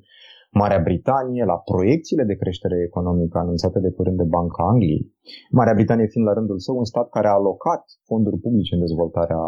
Marea 0.51 0.81
Britanie, 0.87 1.43
la 1.43 1.57
proiecțiile 1.71 2.23
de 2.23 2.39
creștere 2.41 2.77
economică 2.89 3.37
anunțate 3.37 3.79
de 3.79 3.91
curând 3.95 4.17
de 4.17 4.27
Banca 4.35 4.63
Angliei. 4.71 5.03
Marea 5.51 5.73
Britanie 5.73 6.07
fiind 6.13 6.27
la 6.27 6.33
rândul 6.33 6.59
său 6.59 6.75
un 6.77 6.87
stat 6.91 7.09
care 7.09 7.27
a 7.27 7.37
alocat 7.39 7.83
fonduri 8.09 8.37
publice 8.37 8.73
în 8.75 8.79
dezvoltarea 8.79 9.41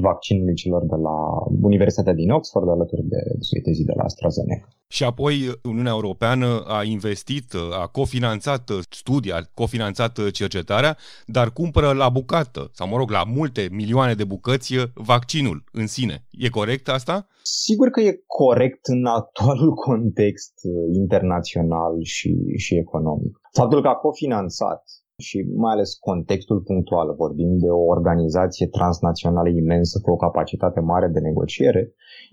vaccinului 0.00 0.54
celor 0.54 0.82
de 0.82 0.96
la 0.96 1.16
Universitatea 1.62 2.12
din 2.12 2.30
Oxford 2.30 2.68
alături 2.68 3.02
de 3.02 3.20
suitezii 3.40 3.84
de 3.84 3.92
la 3.96 4.02
AstraZeneca. 4.02 4.68
Și 4.88 5.04
apoi 5.04 5.34
Uniunea 5.64 5.92
Europeană 5.92 6.64
a 6.66 6.82
investit, 6.82 7.52
a 7.82 7.86
cofinanțat 7.86 8.70
studii, 8.90 9.32
a 9.32 9.40
cofinanțat 9.54 10.30
cercetarea, 10.30 10.96
dar 11.26 11.50
cumpără 11.50 11.92
la 11.92 12.08
bucată, 12.08 12.70
sau 12.72 12.88
mă 12.88 12.96
rog, 12.96 13.10
la 13.10 13.24
multe 13.24 13.68
milioane 13.70 14.14
de 14.14 14.24
bucăți 14.24 14.74
vaccinul 14.94 15.64
în 15.72 15.86
sine. 15.86 16.26
E 16.30 16.48
corect 16.48 16.88
asta? 16.88 17.26
Sigur 17.42 17.88
că 17.88 18.00
e 18.00 18.22
corect 18.26 18.86
în 18.86 19.06
actualul 19.06 19.74
context 19.88 20.54
internațional 20.92 22.02
și, 22.02 22.34
și 22.56 22.74
economic. 22.76 23.40
Faptul 23.52 23.82
că 23.82 23.88
a 23.88 23.94
cofinanțat 23.94 24.82
și 25.28 25.36
mai 25.64 25.72
ales 25.72 25.90
contextul 26.08 26.60
punctual, 26.68 27.08
vorbim 27.24 27.50
de 27.64 27.70
o 27.80 27.82
organizație 27.96 28.66
transnațională 28.76 29.48
imensă 29.48 29.96
cu 30.02 30.10
o 30.10 30.16
capacitate 30.16 30.80
mare 30.80 31.08
de 31.14 31.20
negociere, 31.28 31.82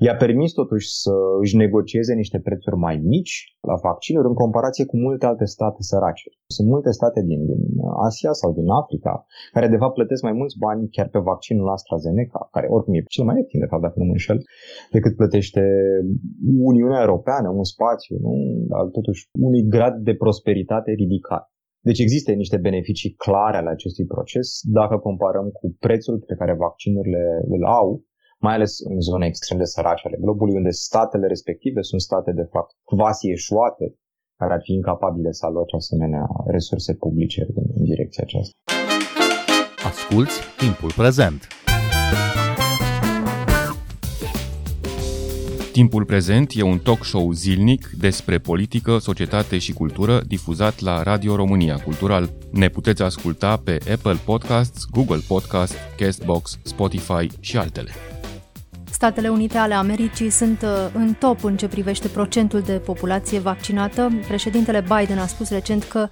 i-a 0.05 0.15
permis 0.24 0.51
totuși 0.62 0.88
să 1.03 1.13
își 1.41 1.55
negocieze 1.63 2.13
niște 2.13 2.39
prețuri 2.48 2.75
mai 2.75 2.96
mici 3.13 3.36
la 3.69 3.75
vaccinuri 3.88 4.27
în 4.27 4.34
comparație 4.43 4.86
cu 4.86 4.98
multe 4.98 5.25
alte 5.25 5.46
state 5.46 5.81
sărace. 5.91 6.27
Sunt 6.55 6.67
multe 6.67 6.91
state 6.91 7.19
din, 7.29 7.46
din 7.46 7.62
Asia 8.08 8.31
sau 8.31 8.50
din 8.53 8.67
Africa 8.81 9.25
care 9.51 9.67
de 9.67 9.77
fapt 9.81 9.93
plătesc 9.93 10.22
mai 10.24 10.36
mulți 10.39 10.58
bani 10.65 10.89
chiar 10.96 11.08
pe 11.10 11.19
vaccinul 11.19 11.69
AstraZeneca, 11.69 12.48
care 12.51 12.67
oricum 12.69 12.93
e 12.93 13.03
cel 13.15 13.25
mai 13.25 13.36
ieftin 13.38 13.60
de 13.60 13.69
fapt 13.72 13.81
dacă 13.81 13.98
nu 13.98 14.05
mă 14.05 14.12
înșel, 14.12 14.39
decât 14.91 15.15
plătește 15.15 15.62
Uniunea 16.72 17.01
Europeană, 17.01 17.50
un 17.50 17.63
spațiu, 17.63 18.15
nu? 18.25 18.34
Dar 18.72 18.81
totuși 18.98 19.22
unui 19.48 19.63
grad 19.75 19.96
de 20.08 20.13
prosperitate 20.15 20.91
ridicat. 20.91 21.43
Deci 21.88 22.00
există 22.00 22.31
niște 22.31 22.57
beneficii 22.57 23.13
clare 23.13 23.57
ale 23.57 23.69
acestui 23.69 24.05
proces 24.05 24.59
dacă 24.63 24.98
comparăm 24.98 25.48
cu 25.50 25.75
prețul 25.79 26.24
pe 26.27 26.36
care 26.36 26.53
vaccinurile 26.53 27.24
îl 27.55 27.65
au, 27.65 28.03
mai 28.39 28.53
ales 28.53 28.79
în 28.79 29.00
zone 29.00 29.25
extrem 29.25 29.57
de 29.57 29.63
sărace 29.63 30.07
ale 30.07 30.17
globului, 30.21 30.55
unde 30.55 30.69
statele 30.69 31.27
respective 31.27 31.81
sunt 31.81 32.01
state 32.01 32.31
de 32.31 32.48
fapt 32.53 32.71
quasi 32.83 33.29
eșuate, 33.29 33.86
care 34.38 34.53
ar 34.53 34.62
fi 34.63 34.74
incapabile 34.74 35.31
să 35.31 35.45
aloce 35.45 35.75
asemenea 35.75 36.25
resurse 36.45 36.93
publice 36.93 37.41
în 37.77 37.83
direcția 37.83 38.24
aceasta. 38.25 38.53
Asculți 39.89 40.39
timpul 40.57 40.91
prezent! 41.01 41.41
Timpul 45.79 46.05
prezent 46.05 46.51
e 46.55 46.62
un 46.62 46.79
talk 46.79 47.05
show 47.05 47.31
zilnic 47.31 47.89
despre 47.98 48.38
politică, 48.38 48.98
societate 48.98 49.57
și 49.57 49.74
cultură 49.74 50.21
difuzat 50.27 50.79
la 50.79 51.03
Radio 51.03 51.36
România 51.36 51.75
Cultural. 51.75 52.29
Ne 52.51 52.69
puteți 52.69 53.01
asculta 53.01 53.57
pe 53.57 53.77
Apple 53.91 54.17
Podcasts, 54.25 54.86
Google 54.91 55.21
Podcasts, 55.27 55.75
Castbox, 55.98 56.59
Spotify 56.62 57.27
și 57.39 57.57
altele. 57.57 57.91
Statele 58.91 59.29
Unite 59.29 59.57
ale 59.57 59.74
Americii 59.74 60.29
sunt 60.29 60.62
uh, 60.62 60.69
în 60.93 61.13
top 61.13 61.43
în 61.43 61.57
ce 61.57 61.67
privește 61.67 62.07
procentul 62.07 62.62
de 62.62 62.74
populație 62.74 63.39
vaccinată. 63.39 64.12
Președintele 64.27 64.83
Biden 64.98 65.17
a 65.17 65.27
spus 65.27 65.50
recent 65.50 65.83
că 65.83 66.09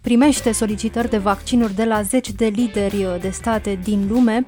primește 0.00 0.52
solicitări 0.52 1.10
de 1.10 1.18
vaccinuri 1.18 1.74
de 1.74 1.84
la 1.84 2.02
zeci 2.02 2.30
de 2.32 2.46
lideri 2.46 3.04
uh, 3.04 3.16
de 3.20 3.30
state 3.30 3.78
din 3.82 4.06
lume. 4.10 4.44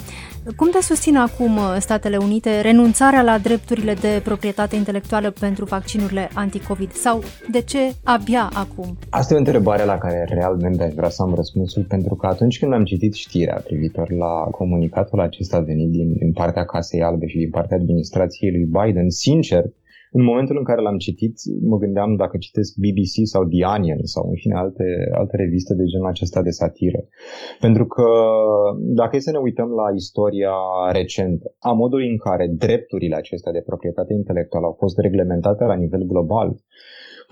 Cum 0.57 0.71
te 0.71 0.83
susțin 0.83 1.17
acum 1.17 1.57
uh, 1.57 1.77
Statele 1.79 2.17
Unite 2.17 2.61
renunțarea 2.61 3.23
la 3.23 3.39
drepturile 3.39 3.95
de 3.95 4.21
proprietate 4.25 4.77
intelectuală 4.77 5.31
pentru 5.31 5.65
vaccinurile 5.65 6.29
anticovid 6.35 6.93
sau 6.93 7.23
de 7.51 7.61
ce 7.61 7.79
abia 8.05 8.51
acum? 8.55 8.97
Asta 9.11 9.33
e 9.33 9.37
o 9.37 9.39
întrebare 9.39 9.85
la 9.85 9.99
care 9.99 10.27
realmente 10.29 10.83
aș 10.83 10.93
vrea 10.93 11.09
să 11.09 11.23
am 11.23 11.35
răspunsul 11.35 11.85
pentru 11.89 12.15
că 12.15 12.27
atunci 12.27 12.59
când 12.59 12.73
am 12.73 12.85
citit 12.85 13.15
știrea 13.15 13.63
privitor 13.65 14.13
la 14.13 14.49
comunicatul 14.51 15.21
acesta 15.21 15.61
venit 15.61 15.91
din, 15.91 16.13
din 16.13 16.33
partea 16.33 16.65
Casei 16.65 17.03
Albe 17.03 17.27
și 17.27 17.37
din 17.37 17.51
partea 17.51 17.77
administrației 17.77 18.51
lui 18.51 18.65
Biden, 18.65 19.11
sincer, 19.11 19.65
în 20.13 20.23
momentul 20.25 20.57
în 20.57 20.65
care 20.65 20.81
l-am 20.81 20.99
citit, 20.99 21.35
mă 21.63 21.77
gândeam 21.79 22.17
dacă 22.17 22.37
citesc 22.37 22.75
BBC 22.77 23.15
sau 23.33 23.43
The 23.45 23.65
Onion 23.75 24.01
sau 24.03 24.29
în 24.29 24.35
fine 24.35 24.55
alte, 24.55 24.85
alte 25.13 25.37
reviste 25.37 25.75
de 25.75 25.85
genul 25.85 26.07
acesta 26.07 26.43
de 26.43 26.51
satiră. 26.51 27.01
Pentru 27.61 27.87
că 27.87 28.07
dacă 29.01 29.17
e 29.17 29.29
să 29.29 29.31
ne 29.31 29.39
uităm 29.39 29.69
la 29.69 29.95
istoria 29.95 30.55
recentă, 30.93 31.55
a 31.59 31.73
modului 31.73 32.09
în 32.11 32.17
care 32.17 32.47
drepturile 32.47 33.17
acestea 33.17 33.53
de 33.53 33.67
proprietate 33.67 34.13
intelectuală 34.13 34.67
au 34.67 34.77
fost 34.79 34.99
reglementate 34.99 35.65
la 35.65 35.75
nivel 35.75 36.03
global, 36.03 36.57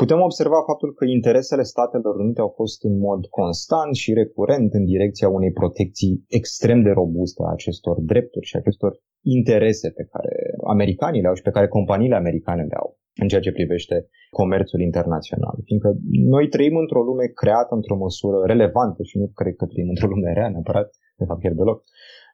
Putem 0.03 0.21
observa 0.29 0.61
faptul 0.71 0.91
că 0.99 1.05
interesele 1.05 1.63
Statelor 1.73 2.15
Unite 2.25 2.41
au 2.41 2.53
fost 2.61 2.85
în 2.85 2.99
mod 2.99 3.23
constant 3.39 3.95
și 4.03 4.19
recurent 4.23 4.71
în 4.79 4.85
direcția 4.85 5.29
unei 5.29 5.53
protecții 5.61 6.25
extrem 6.29 6.79
de 6.83 6.93
robuste 7.01 7.43
a 7.43 7.53
acestor 7.53 7.97
drepturi 8.13 8.47
și 8.47 8.57
acestor 8.57 8.93
interese 9.39 9.89
pe 9.99 10.05
care 10.13 10.33
americanii 10.75 11.21
le 11.21 11.29
au 11.29 11.35
și 11.35 11.47
pe 11.47 11.55
care 11.57 11.69
companiile 11.69 12.17
americane 12.23 12.63
le 12.63 12.77
au 12.83 12.89
în 13.23 13.29
ceea 13.29 13.41
ce 13.41 13.59
privește 13.59 13.97
comerțul 14.31 14.81
internațional. 14.81 15.57
Fiindcă 15.65 15.91
noi 16.35 16.49
trăim 16.49 16.77
într-o 16.77 17.03
lume 17.09 17.27
creată 17.41 17.73
într-o 17.75 17.97
măsură 17.97 18.39
relevantă 18.53 19.03
și 19.03 19.19
nu 19.19 19.27
cred 19.35 19.55
că 19.57 19.67
trăim 19.67 19.89
într-o 19.89 20.13
lume 20.13 20.33
rea 20.33 20.49
neapărat, 20.49 20.89
de 21.21 21.25
fapt 21.29 21.41
chiar 21.43 21.53
deloc, 21.53 21.79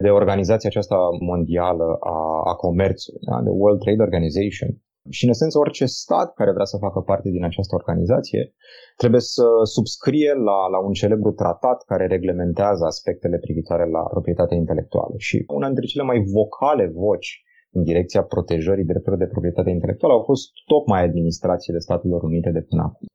de 0.05 0.11
organizația 0.21 0.69
aceasta 0.69 0.97
mondială 1.31 1.89
a, 2.15 2.17
a 2.53 2.55
comerțului, 2.65 3.21
da? 3.31 3.37
de 3.47 3.51
World 3.61 3.81
Trade 3.81 4.03
Organization, 4.09 4.71
și, 5.11 5.25
în 5.25 5.31
esență, 5.31 5.59
orice 5.59 5.87
stat 5.87 6.35
care 6.35 6.53
vrea 6.53 6.65
să 6.65 6.77
facă 6.77 7.01
parte 7.01 7.29
din 7.31 7.45
această 7.45 7.75
organizație 7.75 8.55
trebuie 8.97 9.21
să 9.21 9.47
subscrie 9.63 10.33
la, 10.33 10.59
la 10.75 10.79
un 10.87 10.93
celebru 10.93 11.31
tratat 11.33 11.83
care 11.83 12.07
reglementează 12.07 12.85
aspectele 12.85 13.39
privitoare 13.39 13.91
la 13.91 14.01
proprietatea 14.01 14.57
intelectuală. 14.57 15.15
Și 15.17 15.45
una 15.47 15.67
dintre 15.67 15.87
cele 15.87 16.05
mai 16.05 16.25
vocale 16.37 16.87
voci 16.95 17.43
în 17.71 17.83
direcția 17.83 18.23
protejării 18.23 18.85
drepturilor 18.85 19.25
de 19.25 19.33
proprietate 19.33 19.71
intelectuală 19.71 20.15
au 20.15 20.23
fost 20.23 20.51
tocmai 20.67 21.03
administrațiile 21.03 21.79
Statelor 21.79 22.23
Unite 22.23 22.51
de 22.51 22.61
până 22.61 22.83
acum. 22.83 23.07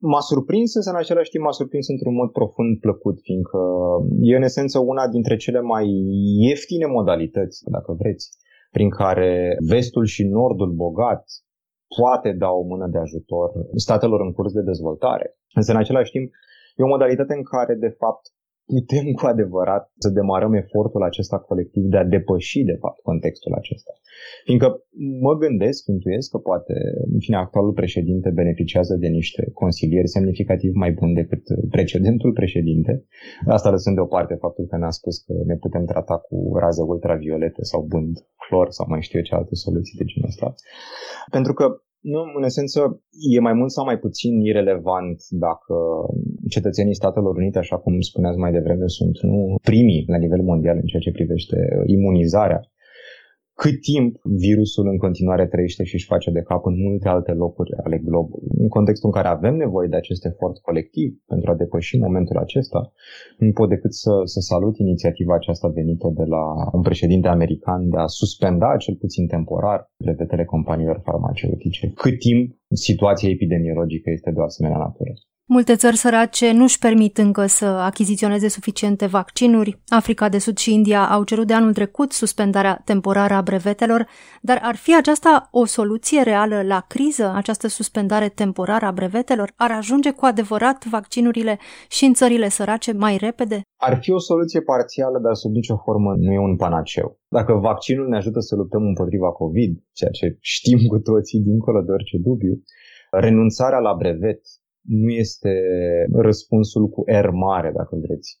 M-a 0.00 0.20
surprins, 0.20 0.74
însă 0.74 0.90
în 0.90 0.96
același 0.96 1.30
timp 1.30 1.44
m-a 1.44 1.50
surprins 1.50 1.88
într-un 1.88 2.14
mod 2.14 2.30
profund 2.30 2.78
plăcut, 2.80 3.16
fiindcă 3.20 3.58
e 4.20 4.36
în 4.36 4.42
esență 4.42 4.78
una 4.78 5.08
dintre 5.08 5.36
cele 5.36 5.60
mai 5.60 5.86
ieftine 6.46 6.86
modalități, 6.86 7.62
dacă 7.70 7.92
vreți, 7.98 8.28
prin 8.70 8.90
care 8.90 9.56
vestul 9.68 10.04
și 10.04 10.22
nordul 10.24 10.72
bogat 10.72 11.24
poate 11.96 12.32
da 12.32 12.50
o 12.50 12.62
mână 12.62 12.86
de 12.86 12.98
ajutor 12.98 13.50
statelor 13.74 14.20
în 14.20 14.32
curs 14.32 14.52
de 14.52 14.62
dezvoltare. 14.62 15.36
Însă, 15.54 15.72
în 15.72 15.78
același 15.78 16.10
timp, 16.10 16.32
e 16.76 16.82
o 16.82 16.86
modalitate 16.86 17.34
în 17.34 17.42
care, 17.42 17.74
de 17.74 17.88
fapt, 17.88 18.24
putem 18.72 19.06
cu 19.18 19.24
adevărat 19.32 19.84
să 20.04 20.08
demarăm 20.18 20.52
efortul 20.62 21.02
acesta 21.02 21.38
colectiv 21.38 21.84
de 21.92 21.96
a 21.96 22.04
depăși, 22.04 22.62
de 22.70 22.76
fapt, 22.82 23.00
contextul 23.10 23.52
acesta. 23.60 23.92
Fiindcă 24.44 24.68
mă 25.26 25.34
gândesc, 25.42 25.86
intuiesc 25.86 26.30
că 26.30 26.38
poate, 26.38 26.74
în 27.14 27.18
fine, 27.24 27.36
actualul 27.36 27.72
președinte 27.72 28.30
beneficiază 28.42 28.94
de 28.96 29.08
niște 29.18 29.42
consilieri 29.62 30.08
semnificativ 30.16 30.72
mai 30.74 30.92
buni 30.92 31.14
decât 31.14 31.42
precedentul 31.70 32.32
președinte. 32.32 32.92
Asta 33.46 33.70
lăsând 33.70 33.96
deoparte 33.96 34.34
faptul 34.34 34.64
că 34.66 34.76
ne-a 34.76 34.90
spus 35.00 35.18
că 35.18 35.32
ne 35.46 35.56
putem 35.56 35.84
trata 35.84 36.16
cu 36.26 36.36
raze 36.62 36.82
ultraviolete 36.82 37.62
sau 37.62 37.80
bând 37.92 38.14
clor 38.48 38.66
sau 38.70 38.86
mai 38.88 39.02
știu 39.02 39.18
eu 39.18 39.24
ce 39.24 39.34
alte 39.34 39.54
soluții 39.54 39.98
de 39.98 40.04
genul 40.04 40.28
ăsta. 40.28 40.54
Pentru 41.30 41.52
că 41.52 41.64
nu, 42.00 42.20
în 42.38 42.42
esență, 42.42 42.80
e 43.34 43.40
mai 43.40 43.52
mult 43.52 43.70
sau 43.70 43.84
mai 43.84 43.98
puțin 43.98 44.40
irelevant 44.40 45.18
dacă 45.30 45.74
cetățenii 46.48 46.94
Statelor 46.94 47.36
Unite, 47.36 47.58
așa 47.58 47.76
cum 47.78 48.00
spuneați 48.00 48.38
mai 48.38 48.52
devreme, 48.52 48.86
sunt 48.86 49.20
nu 49.22 49.54
primii 49.62 50.04
la 50.06 50.16
nivel 50.16 50.42
mondial 50.42 50.76
în 50.76 50.86
ceea 50.86 51.02
ce 51.02 51.10
privește 51.10 51.56
imunizarea 51.86 52.60
cât 53.62 53.80
timp 53.92 54.10
virusul 54.22 54.86
în 54.92 54.98
continuare 55.04 55.46
trăiește 55.46 55.84
și 55.84 55.94
își 55.94 56.10
face 56.14 56.30
de 56.30 56.42
cap 56.50 56.62
în 56.66 56.76
multe 56.86 57.08
alte 57.08 57.32
locuri 57.32 57.70
ale 57.84 57.98
globului. 58.08 58.48
În 58.64 58.68
contextul 58.68 59.08
în 59.08 59.14
care 59.18 59.28
avem 59.28 59.54
nevoie 59.56 59.88
de 59.88 59.96
acest 59.96 60.24
efort 60.24 60.56
colectiv 60.58 61.08
pentru 61.26 61.50
a 61.50 61.54
depăși 61.54 61.98
momentul 61.98 62.36
acesta, 62.36 62.92
nu 63.38 63.52
pot 63.52 63.68
decât 63.68 63.92
să, 63.94 64.12
să 64.24 64.40
salut 64.40 64.76
inițiativa 64.76 65.34
aceasta 65.34 65.68
venită 65.68 66.08
de 66.14 66.24
la 66.34 66.44
un 66.72 66.82
președinte 66.82 67.28
american 67.28 67.88
de 67.88 67.98
a 67.98 68.06
suspenda, 68.06 68.76
cel 68.76 68.94
puțin 68.94 69.26
temporar, 69.26 69.90
brevetele 70.04 70.44
companiilor 70.44 71.00
farmaceutice, 71.04 71.92
cât 71.94 72.18
timp 72.18 72.56
situația 72.70 73.28
epidemiologică 73.28 74.10
este 74.10 74.30
de 74.30 74.40
o 74.40 74.42
asemenea 74.42 74.78
natură. 74.78 75.12
Multe 75.50 75.76
țări 75.76 75.96
sărace 75.96 76.52
nu 76.52 76.62
își 76.62 76.78
permit 76.78 77.18
încă 77.18 77.46
să 77.46 77.64
achiziționeze 77.64 78.48
suficiente 78.48 79.06
vaccinuri. 79.06 79.78
Africa 79.86 80.28
de 80.28 80.38
Sud 80.38 80.56
și 80.56 80.74
India 80.74 81.08
au 81.08 81.24
cerut 81.24 81.46
de 81.46 81.52
anul 81.52 81.72
trecut 81.72 82.12
suspendarea 82.12 82.82
temporară 82.84 83.34
a 83.34 83.42
brevetelor, 83.42 84.06
dar 84.40 84.58
ar 84.62 84.76
fi 84.76 84.96
aceasta 84.96 85.48
o 85.50 85.64
soluție 85.64 86.22
reală 86.22 86.62
la 86.62 86.84
criză, 86.88 87.32
această 87.34 87.68
suspendare 87.68 88.28
temporară 88.28 88.86
a 88.86 88.92
brevetelor? 88.92 89.52
Ar 89.56 89.70
ajunge 89.70 90.10
cu 90.10 90.24
adevărat 90.24 90.84
vaccinurile 90.84 91.58
și 91.88 92.04
în 92.04 92.14
țările 92.14 92.48
sărace 92.48 92.92
mai 92.92 93.16
repede? 93.16 93.60
Ar 93.76 93.98
fi 94.00 94.10
o 94.10 94.18
soluție 94.18 94.60
parțială, 94.60 95.18
dar 95.18 95.34
sub 95.34 95.52
nicio 95.52 95.76
formă 95.76 96.14
nu 96.14 96.32
e 96.32 96.38
un 96.38 96.56
panaceu. 96.56 97.18
Dacă 97.28 97.52
vaccinul 97.52 98.08
ne 98.08 98.16
ajută 98.16 98.40
să 98.40 98.54
luptăm 98.54 98.82
împotriva 98.82 99.30
COVID, 99.32 99.78
ceea 99.92 100.10
ce 100.10 100.36
știm 100.40 100.78
cu 100.86 100.98
toții 100.98 101.40
dincolo 101.40 101.80
de 101.80 101.92
orice 101.92 102.16
dubiu, 102.18 102.62
renunțarea 103.10 103.78
la 103.78 103.94
brevet 103.94 104.40
nu 104.82 105.10
este 105.10 105.52
răspunsul 106.12 106.88
cu 106.88 107.04
R 107.06 107.28
mare, 107.28 107.72
dacă 107.74 107.96
vreți, 107.96 108.40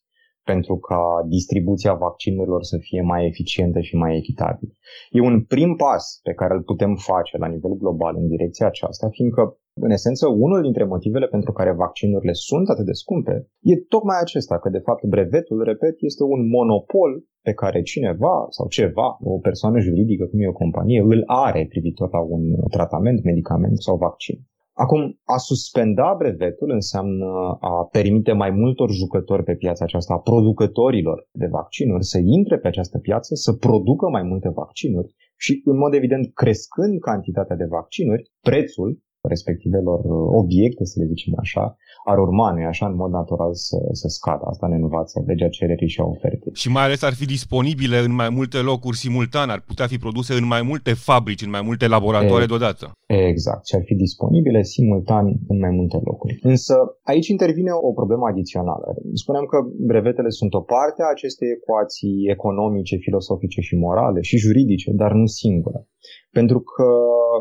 pentru 0.50 0.74
ca 0.88 1.02
distribuția 1.36 1.94
vaccinurilor 1.94 2.62
să 2.62 2.76
fie 2.86 3.02
mai 3.12 3.26
eficientă 3.26 3.80
și 3.80 3.94
mai 3.96 4.16
echitabilă. 4.16 4.72
E 5.10 5.20
un 5.20 5.36
prim 5.52 5.74
pas 5.84 6.04
pe 6.22 6.32
care 6.40 6.52
îl 6.54 6.62
putem 6.62 6.92
face 7.10 7.34
la 7.38 7.48
nivel 7.54 7.74
global 7.82 8.14
în 8.16 8.26
direcția 8.34 8.66
aceasta, 8.66 9.08
fiindcă, 9.16 9.42
în 9.86 9.90
esență, 9.90 10.24
unul 10.28 10.60
dintre 10.62 10.84
motivele 10.84 11.26
pentru 11.26 11.52
care 11.52 11.72
vaccinurile 11.72 12.32
sunt 12.32 12.68
atât 12.68 12.84
de 12.84 12.92
scumpe 13.02 13.34
e 13.70 13.76
tocmai 13.76 14.18
acesta, 14.20 14.58
că, 14.58 14.68
de 14.68 14.82
fapt, 14.86 15.04
brevetul, 15.04 15.62
repet, 15.62 15.96
este 16.10 16.22
un 16.22 16.48
monopol 16.48 17.10
pe 17.42 17.52
care 17.52 17.82
cineva 17.82 18.46
sau 18.48 18.66
ceva, 18.68 19.16
o 19.20 19.38
persoană 19.38 19.78
juridică, 19.78 20.24
cum 20.26 20.40
e 20.40 20.48
o 20.48 20.60
companie, 20.62 21.00
îl 21.00 21.22
are 21.26 21.66
privitor 21.68 22.08
la 22.12 22.20
un 22.20 22.42
tratament, 22.70 23.24
medicament 23.24 23.78
sau 23.86 23.96
vaccin. 23.96 24.38
Acum, 24.84 25.20
a 25.24 25.36
suspenda 25.36 26.14
brevetul 26.18 26.70
înseamnă 26.70 27.26
a 27.60 27.88
permite 27.90 28.32
mai 28.32 28.50
multor 28.50 28.90
jucători 28.90 29.42
pe 29.42 29.54
piața 29.54 29.84
aceasta, 29.84 30.14
a 30.14 30.18
producătorilor 30.18 31.28
de 31.32 31.46
vaccinuri, 31.46 32.04
să 32.04 32.18
intre 32.24 32.58
pe 32.58 32.68
această 32.68 32.98
piață, 32.98 33.34
să 33.34 33.52
producă 33.52 34.08
mai 34.08 34.22
multe 34.22 34.48
vaccinuri 34.48 35.14
și, 35.36 35.60
în 35.64 35.76
mod 35.76 35.94
evident, 35.94 36.34
crescând 36.34 37.00
cantitatea 37.00 37.56
de 37.56 37.64
vaccinuri, 37.64 38.22
prețul 38.40 38.98
respectivelor 39.22 40.00
obiecte, 40.42 40.84
să 40.84 41.00
le 41.00 41.06
zicem 41.06 41.32
așa, 41.36 41.76
ar 42.04 42.18
urma, 42.18 42.52
nu 42.52 42.66
așa, 42.66 42.86
în 42.86 42.94
mod 42.94 43.10
natural 43.10 43.54
să, 43.54 43.78
să 43.92 44.08
scadă. 44.08 44.44
Asta 44.44 44.66
ne 44.66 44.74
învață 44.74 45.22
legea 45.26 45.48
cererii 45.48 45.88
și 45.88 46.00
a 46.00 46.04
ofertei. 46.04 46.52
Și 46.54 46.68
mai 46.70 46.84
ales 46.84 47.02
ar 47.02 47.14
fi 47.14 47.26
disponibile 47.26 47.98
în 47.98 48.14
mai 48.14 48.28
multe 48.28 48.58
locuri 48.58 48.96
simultan, 48.96 49.48
ar 49.50 49.60
putea 49.66 49.86
fi 49.86 49.98
produse 49.98 50.32
în 50.34 50.46
mai 50.46 50.62
multe 50.62 50.92
fabrici, 51.08 51.46
în 51.46 51.50
mai 51.50 51.62
multe 51.64 51.86
laboratoare 51.88 52.44
e, 52.44 52.52
deodată. 52.52 52.92
Exact, 53.06 53.66
și 53.66 53.74
ar 53.74 53.82
fi 53.84 53.94
disponibile 53.94 54.62
simultan 54.62 55.26
în 55.52 55.58
mai 55.58 55.70
multe 55.70 55.98
locuri. 56.04 56.38
Însă 56.42 56.74
aici 57.02 57.28
intervine 57.28 57.70
o 57.88 57.92
problemă 57.92 58.24
adițională. 58.26 58.86
Spuneam 59.12 59.44
că 59.44 59.58
brevetele 59.90 60.30
sunt 60.30 60.54
o 60.54 60.60
parte 60.60 61.02
a 61.02 61.10
acestei 61.10 61.48
ecuații 61.58 62.16
economice, 62.36 62.96
filosofice 62.96 63.60
și 63.60 63.74
morale 63.76 64.20
și 64.20 64.36
juridice, 64.36 64.90
dar 64.92 65.12
nu 65.12 65.26
singură. 65.26 65.86
Pentru 66.30 66.60
că 66.60 66.88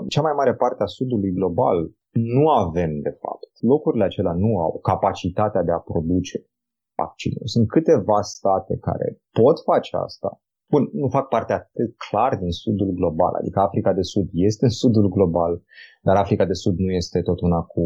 cea 0.08 0.21
mai 0.21 0.34
mare 0.36 0.56
parte 0.56 0.84
a 0.84 0.86
sudului 0.86 1.32
global 1.32 1.91
nu 2.12 2.50
avem, 2.50 2.91
de 3.02 3.13
fapt. 3.21 3.50
Locurile 3.62 4.04
acelea 4.04 4.34
nu 4.34 4.60
au 4.60 4.80
capacitatea 4.80 5.63
de 5.63 5.71
a 5.71 5.86
produce 5.91 6.45
vaccinuri. 6.95 7.50
Sunt 7.50 7.67
câteva 7.67 8.21
state 8.21 8.78
care 8.78 9.21
pot 9.32 9.60
face 9.60 9.95
asta, 9.95 10.41
Bun, 10.71 10.89
nu 10.93 11.08
fac 11.08 11.28
parte 11.28 11.54
atât 11.54 11.91
clar 12.10 12.36
din 12.36 12.52
sudul 12.52 12.91
global, 13.00 13.34
adică 13.34 13.60
Africa 13.60 13.93
de 13.93 14.02
Sud 14.02 14.28
este 14.32 14.63
în 14.65 14.69
sudul 14.69 15.10
global, 15.10 15.62
dar 16.02 16.15
Africa 16.15 16.45
de 16.45 16.54
Sud 16.54 16.78
nu 16.78 16.91
este 16.91 17.21
tot 17.21 17.39
una 17.41 17.62
cu, 17.62 17.84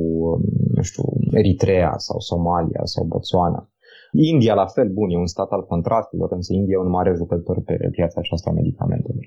nu 0.76 0.82
știu, 0.82 1.04
Eritrea 1.32 1.94
sau 1.98 2.20
Somalia 2.20 2.82
sau 2.84 3.04
Botswana. 3.06 3.70
India, 4.12 4.54
la 4.54 4.66
fel, 4.66 4.90
bun, 4.90 5.10
e 5.10 5.18
un 5.18 5.26
stat 5.26 5.52
al 5.52 5.66
contrastelor, 5.66 6.32
însă 6.32 6.54
India 6.54 6.76
e 6.78 6.86
un 6.86 6.90
mare 6.90 7.14
jucător 7.16 7.62
pe 7.66 7.90
piața 7.92 8.20
aceasta 8.20 8.50
a 8.50 8.54
medicamentelor. 8.54 9.24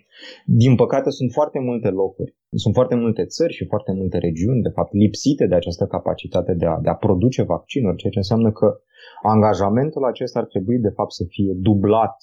Din 0.46 0.74
păcate, 0.74 1.10
sunt 1.10 1.30
foarte 1.32 1.58
multe 1.58 1.88
locuri, 1.88 2.36
sunt 2.50 2.74
foarte 2.74 2.94
multe 2.94 3.24
țări 3.24 3.52
și 3.52 3.64
foarte 3.66 3.92
multe 3.92 4.18
regiuni, 4.18 4.62
de 4.62 4.68
fapt, 4.68 4.92
lipsite 4.92 5.46
de 5.46 5.54
această 5.54 5.86
capacitate 5.86 6.54
de 6.54 6.66
a, 6.66 6.78
de 6.82 6.88
a 6.88 6.94
produce 6.94 7.42
vaccinuri, 7.42 7.96
ceea 7.96 8.12
ce 8.12 8.18
înseamnă 8.18 8.52
că 8.52 8.78
angajamentul 9.22 10.04
acesta 10.04 10.38
ar 10.38 10.44
trebui, 10.44 10.78
de 10.78 10.88
fapt, 10.88 11.12
să 11.12 11.24
fie 11.28 11.52
dublat 11.56 12.16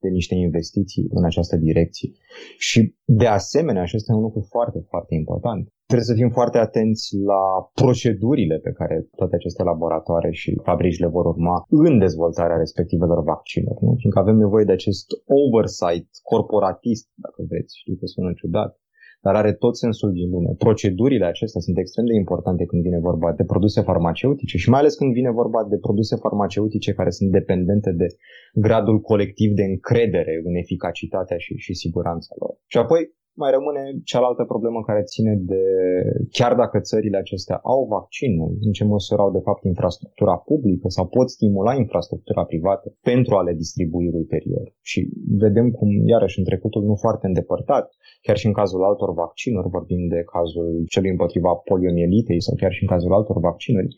de 0.00 0.08
niște 0.08 0.34
investiții 0.34 1.06
în 1.10 1.24
această 1.24 1.56
direcție. 1.56 2.10
Și, 2.58 2.94
de 3.04 3.26
asemenea, 3.26 3.82
acesta 3.82 4.12
e 4.12 4.16
un 4.16 4.22
lucru 4.22 4.46
foarte, 4.54 4.78
foarte 4.88 5.14
important. 5.14 5.62
Trebuie 5.86 6.10
să 6.12 6.20
fim 6.20 6.30
foarte 6.30 6.58
atenți 6.58 7.16
la 7.32 7.42
procedurile 7.80 8.56
pe 8.66 8.72
care 8.78 9.08
toate 9.16 9.34
aceste 9.36 9.62
laboratoare 9.62 10.30
și 10.30 10.60
fabrici 10.62 10.98
le 10.98 11.06
vor 11.16 11.24
urma 11.24 11.56
în 11.68 11.98
dezvoltarea 11.98 12.56
respectivelor 12.56 13.22
vaccinuri. 13.22 13.78
Nu? 13.84 13.94
Fiindcă 14.00 14.20
avem 14.20 14.36
nevoie 14.36 14.64
de 14.64 14.72
acest 14.72 15.06
oversight 15.42 16.08
corporatist, 16.22 17.06
dacă 17.24 17.40
vreți. 17.50 17.78
Știu 17.82 17.94
că 18.00 18.06
sună 18.06 18.32
ciudat, 18.40 18.70
dar 19.20 19.34
are 19.34 19.52
tot 19.52 19.76
sensul 19.76 20.12
din 20.12 20.30
lume. 20.30 20.50
Procedurile 20.58 21.26
acestea 21.26 21.60
sunt 21.60 21.78
extrem 21.78 22.04
de 22.06 22.14
importante 22.14 22.64
când 22.64 22.82
vine 22.82 22.98
vorba 22.98 23.32
de 23.32 23.44
produse 23.44 23.80
farmaceutice 23.80 24.56
și 24.56 24.70
mai 24.70 24.80
ales 24.80 24.94
când 24.94 25.12
vine 25.12 25.30
vorba 25.30 25.60
de 25.72 25.78
produse 25.78 26.16
farmaceutice 26.16 26.92
care 26.92 27.10
sunt 27.10 27.30
dependente 27.30 27.90
de 27.92 28.06
gradul 28.54 29.00
colectiv 29.00 29.50
de 29.52 29.62
încredere 29.62 30.40
în 30.44 30.54
eficacitatea 30.54 31.38
și, 31.38 31.54
și 31.56 31.74
siguranța 31.74 32.34
lor. 32.38 32.52
Și 32.66 32.78
apoi 32.78 33.16
mai 33.42 33.50
rămâne 33.56 33.82
cealaltă 34.10 34.42
problemă 34.52 34.78
care 34.88 35.02
ține 35.12 35.34
de, 35.50 35.62
chiar 36.36 36.52
dacă 36.62 36.76
țările 36.90 37.18
acestea 37.18 37.58
au 37.74 37.80
vaccinul, 37.96 38.50
în 38.66 38.72
ce 38.72 38.84
măsură 38.84 39.20
au 39.22 39.30
de 39.38 39.42
fapt 39.48 39.62
infrastructura 39.64 40.36
publică 40.50 40.86
sau 40.96 41.04
pot 41.16 41.28
stimula 41.36 41.74
infrastructura 41.84 42.42
privată 42.44 42.86
pentru 43.10 43.32
a 43.34 43.42
le 43.42 43.54
distribui 43.62 44.08
ulterior. 44.18 44.66
Și 44.90 45.00
vedem 45.44 45.66
cum, 45.70 45.88
iarăși, 46.14 46.38
în 46.38 46.44
trecutul 46.44 46.82
nu 46.90 46.94
foarte 47.04 47.26
îndepărtat, 47.26 47.86
chiar 48.22 48.36
și 48.36 48.46
în 48.46 48.52
cazul 48.52 48.84
altor 48.84 49.10
vaccinuri, 49.14 49.68
vorbim 49.76 50.02
de 50.14 50.20
cazul 50.34 50.68
celui 50.88 51.10
împotriva 51.10 51.52
poliomielitei 51.70 52.42
sau 52.46 52.54
chiar 52.60 52.72
și 52.72 52.82
în 52.82 52.88
cazul 52.88 53.12
altor 53.12 53.38
vaccinuri, 53.40 53.88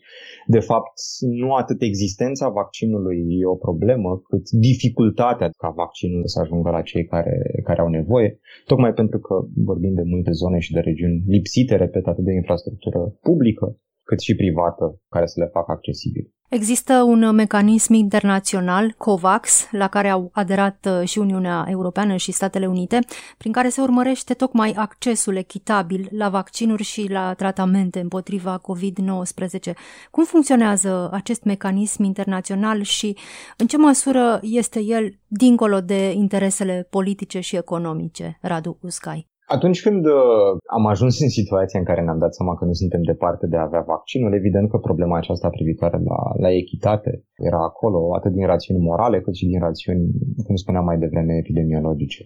de 0.55 0.59
fapt, 0.59 0.93
nu 1.41 1.53
atât 1.53 1.81
existența 1.81 2.49
vaccinului 2.49 3.17
e 3.41 3.45
o 3.45 3.55
problemă, 3.67 4.09
cât 4.29 4.45
dificultatea 4.49 5.49
ca 5.57 5.69
vaccinul 5.83 6.23
să 6.25 6.39
ajungă 6.39 6.69
la 6.69 6.81
cei 6.81 7.05
care, 7.05 7.35
care 7.63 7.81
au 7.81 7.87
nevoie, 7.87 8.39
tocmai 8.65 8.93
pentru 8.93 9.19
că 9.19 9.30
vorbim 9.69 9.93
de 9.99 10.05
multe 10.13 10.31
zone 10.41 10.59
și 10.65 10.73
de 10.75 10.79
regiuni 10.79 11.23
lipsite, 11.33 11.75
repet, 11.75 12.05
atât 12.07 12.25
de 12.29 12.33
infrastructură 12.41 13.01
publică, 13.27 13.65
cât 14.09 14.19
și 14.27 14.35
privată, 14.41 14.85
care 15.13 15.25
să 15.31 15.37
le 15.39 15.49
facă 15.55 15.71
accesibile. 15.71 16.29
Există 16.53 16.93
un 16.93 17.35
mecanism 17.35 17.93
internațional, 17.93 18.93
COVAX, 18.97 19.67
la 19.71 19.87
care 19.87 20.09
au 20.09 20.29
aderat 20.33 20.87
uh, 20.89 21.07
și 21.07 21.19
Uniunea 21.19 21.65
Europeană 21.69 22.15
și 22.15 22.31
Statele 22.31 22.65
Unite, 22.67 22.99
prin 23.37 23.51
care 23.51 23.69
se 23.69 23.81
urmărește 23.81 24.33
tocmai 24.33 24.71
accesul 24.71 25.35
echitabil 25.35 26.07
la 26.11 26.29
vaccinuri 26.29 26.83
și 26.83 27.07
la 27.09 27.33
tratamente 27.33 27.99
împotriva 27.99 28.61
COVID-19. 28.61 29.73
Cum 30.11 30.23
funcționează 30.23 31.09
acest 31.11 31.43
mecanism 31.43 32.03
internațional 32.03 32.81
și 32.81 33.17
în 33.57 33.67
ce 33.67 33.77
măsură 33.77 34.39
este 34.41 34.81
el 34.81 35.19
dincolo 35.27 35.81
de 35.81 36.11
interesele 36.11 36.87
politice 36.89 37.39
și 37.39 37.55
economice, 37.55 38.37
Radu 38.41 38.77
Uscai? 38.81 39.30
Atunci 39.57 39.81
când 39.81 40.05
uh, 40.05 40.51
am 40.77 40.85
ajuns 40.85 41.19
în 41.19 41.29
situația 41.29 41.79
în 41.79 41.85
care 41.85 42.01
ne-am 42.01 42.23
dat 42.25 42.33
seama 42.33 42.55
că 42.55 42.65
nu 42.65 42.73
suntem 42.73 43.01
departe 43.01 43.45
de 43.47 43.57
a 43.57 43.67
avea 43.69 43.83
vaccinul, 43.95 44.33
evident 44.33 44.69
că 44.69 44.77
problema 44.77 45.17
aceasta 45.17 45.49
privitoare 45.49 45.97
la, 46.09 46.19
la 46.43 46.51
echitate 46.51 47.11
era 47.49 47.61
acolo, 47.63 48.15
atât 48.15 48.31
din 48.31 48.45
rațiuni 48.45 48.85
morale, 48.89 49.21
cât 49.21 49.35
și 49.35 49.45
din 49.45 49.59
rațiuni, 49.59 50.03
cum 50.45 50.55
spuneam 50.55 50.85
mai 50.85 50.97
devreme, 50.97 51.33
epidemiologice. 51.37 52.21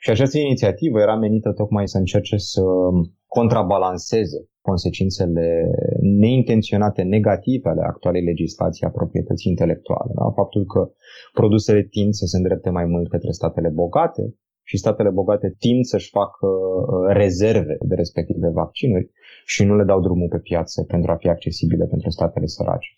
Și 0.00 0.10
această 0.10 0.38
inițiativă 0.38 1.00
era 1.00 1.16
menită 1.16 1.52
tocmai 1.52 1.88
să 1.88 1.98
încerce 1.98 2.36
să 2.36 2.62
contrabalanceze 3.26 4.38
consecințele 4.60 5.70
neintenționate 6.00 7.02
negative 7.02 7.68
ale 7.68 7.82
actualei 7.92 8.24
legislații 8.24 8.86
a 8.86 8.90
proprietății 8.90 9.50
intelectuale. 9.50 10.12
Da? 10.14 10.30
Faptul 10.40 10.64
că 10.64 10.90
produsele 11.32 11.82
tind 11.96 12.12
să 12.20 12.24
se 12.26 12.36
îndrepte 12.36 12.70
mai 12.70 12.84
mult 12.84 13.08
către 13.08 13.30
statele 13.30 13.68
bogate, 13.68 14.22
și 14.68 14.76
statele 14.76 15.10
bogate 15.10 15.48
tind 15.58 15.84
să-și 15.84 16.10
facă 16.18 16.46
uh, 16.46 17.14
rezerve 17.22 17.76
de 17.80 17.94
respective 17.94 18.48
vaccinuri 18.62 19.10
și 19.46 19.64
nu 19.64 19.76
le 19.76 19.84
dau 19.84 20.00
drumul 20.00 20.28
pe 20.28 20.38
piață 20.38 20.78
pentru 20.82 21.10
a 21.10 21.16
fi 21.16 21.28
accesibile 21.28 21.86
pentru 21.86 22.10
statele 22.10 22.46
sărace. 22.46 22.90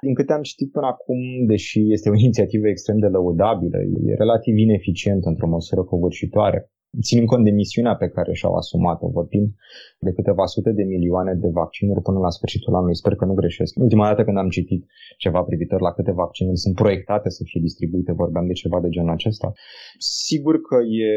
Din 0.00 0.14
câte 0.14 0.32
am 0.32 0.42
citit 0.42 0.70
până 0.72 0.86
acum, 0.86 1.20
deși 1.46 1.80
este 1.92 2.10
o 2.10 2.14
inițiativă 2.24 2.68
extrem 2.68 2.98
de 2.98 3.06
lăudabilă, 3.06 3.78
e 4.06 4.14
relativ 4.14 4.56
ineficientă 4.56 5.28
într-o 5.28 5.48
măsură 5.48 5.82
covârșitoare 5.82 6.70
ținând 7.02 7.26
cont 7.26 7.44
de 7.44 7.50
misiunea 7.50 7.94
pe 7.96 8.08
care 8.08 8.32
și-au 8.32 8.54
asumat-o, 8.54 9.08
vorbim 9.08 9.54
de 9.98 10.12
câteva 10.12 10.46
sute 10.46 10.70
de 10.72 10.82
milioane 10.82 11.34
de 11.34 11.48
vaccinuri 11.52 12.02
până 12.02 12.18
la 12.18 12.30
sfârșitul 12.30 12.74
anului, 12.74 12.96
sper 12.96 13.14
că 13.14 13.24
nu 13.24 13.34
greșesc. 13.34 13.78
Ultima 13.78 14.06
dată 14.06 14.24
când 14.24 14.36
am 14.36 14.48
citit 14.48 14.86
ceva 15.18 15.40
privitor 15.42 15.80
la 15.80 15.92
câte 15.92 16.12
vaccinuri 16.12 16.58
sunt 16.58 16.74
proiectate 16.74 17.28
să 17.30 17.42
fie 17.44 17.60
distribuite, 17.60 18.12
vorbeam 18.12 18.46
de 18.46 18.52
ceva 18.52 18.80
de 18.80 18.88
genul 18.88 19.10
acesta. 19.10 19.52
Sigur 19.98 20.60
că 20.60 20.76
e 21.04 21.10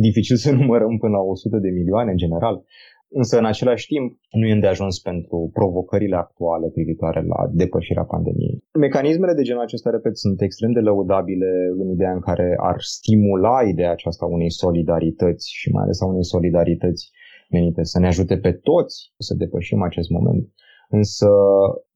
dificil 0.00 0.36
să 0.36 0.50
numărăm 0.60 0.98
până 0.98 1.12
la 1.12 1.22
100 1.22 1.58
de 1.58 1.70
milioane 1.70 2.10
în 2.10 2.16
general, 2.16 2.64
însă 3.10 3.38
în 3.38 3.44
același 3.44 3.86
timp 3.86 4.18
nu 4.30 4.46
e 4.46 4.52
îndeajuns 4.52 4.98
pentru 4.98 5.50
provocările 5.52 6.16
actuale 6.16 6.68
privitoare 6.68 7.22
la 7.22 7.50
depășirea 7.52 8.04
pandemiei. 8.04 8.64
Mecanismele 8.78 9.34
de 9.34 9.42
genul 9.42 9.62
acesta, 9.62 9.90
repet, 9.90 10.16
sunt 10.18 10.40
extrem 10.40 10.72
de 10.72 10.80
lăudabile 10.80 11.50
în 11.78 11.88
ideea 11.90 12.12
în 12.12 12.20
care 12.20 12.56
ar 12.60 12.76
stimula 12.78 13.62
ideea 13.62 13.90
aceasta 13.90 14.26
unei 14.26 14.50
solidarități 14.50 15.46
și 15.52 15.70
mai 15.70 15.82
ales 15.82 16.00
a 16.00 16.06
unei 16.06 16.24
solidarități 16.24 17.10
menite 17.50 17.82
să 17.84 17.98
ne 17.98 18.06
ajute 18.06 18.38
pe 18.38 18.52
toți 18.52 19.12
să 19.18 19.34
depășim 19.34 19.82
acest 19.82 20.10
moment. 20.10 20.48
Însă 20.88 21.28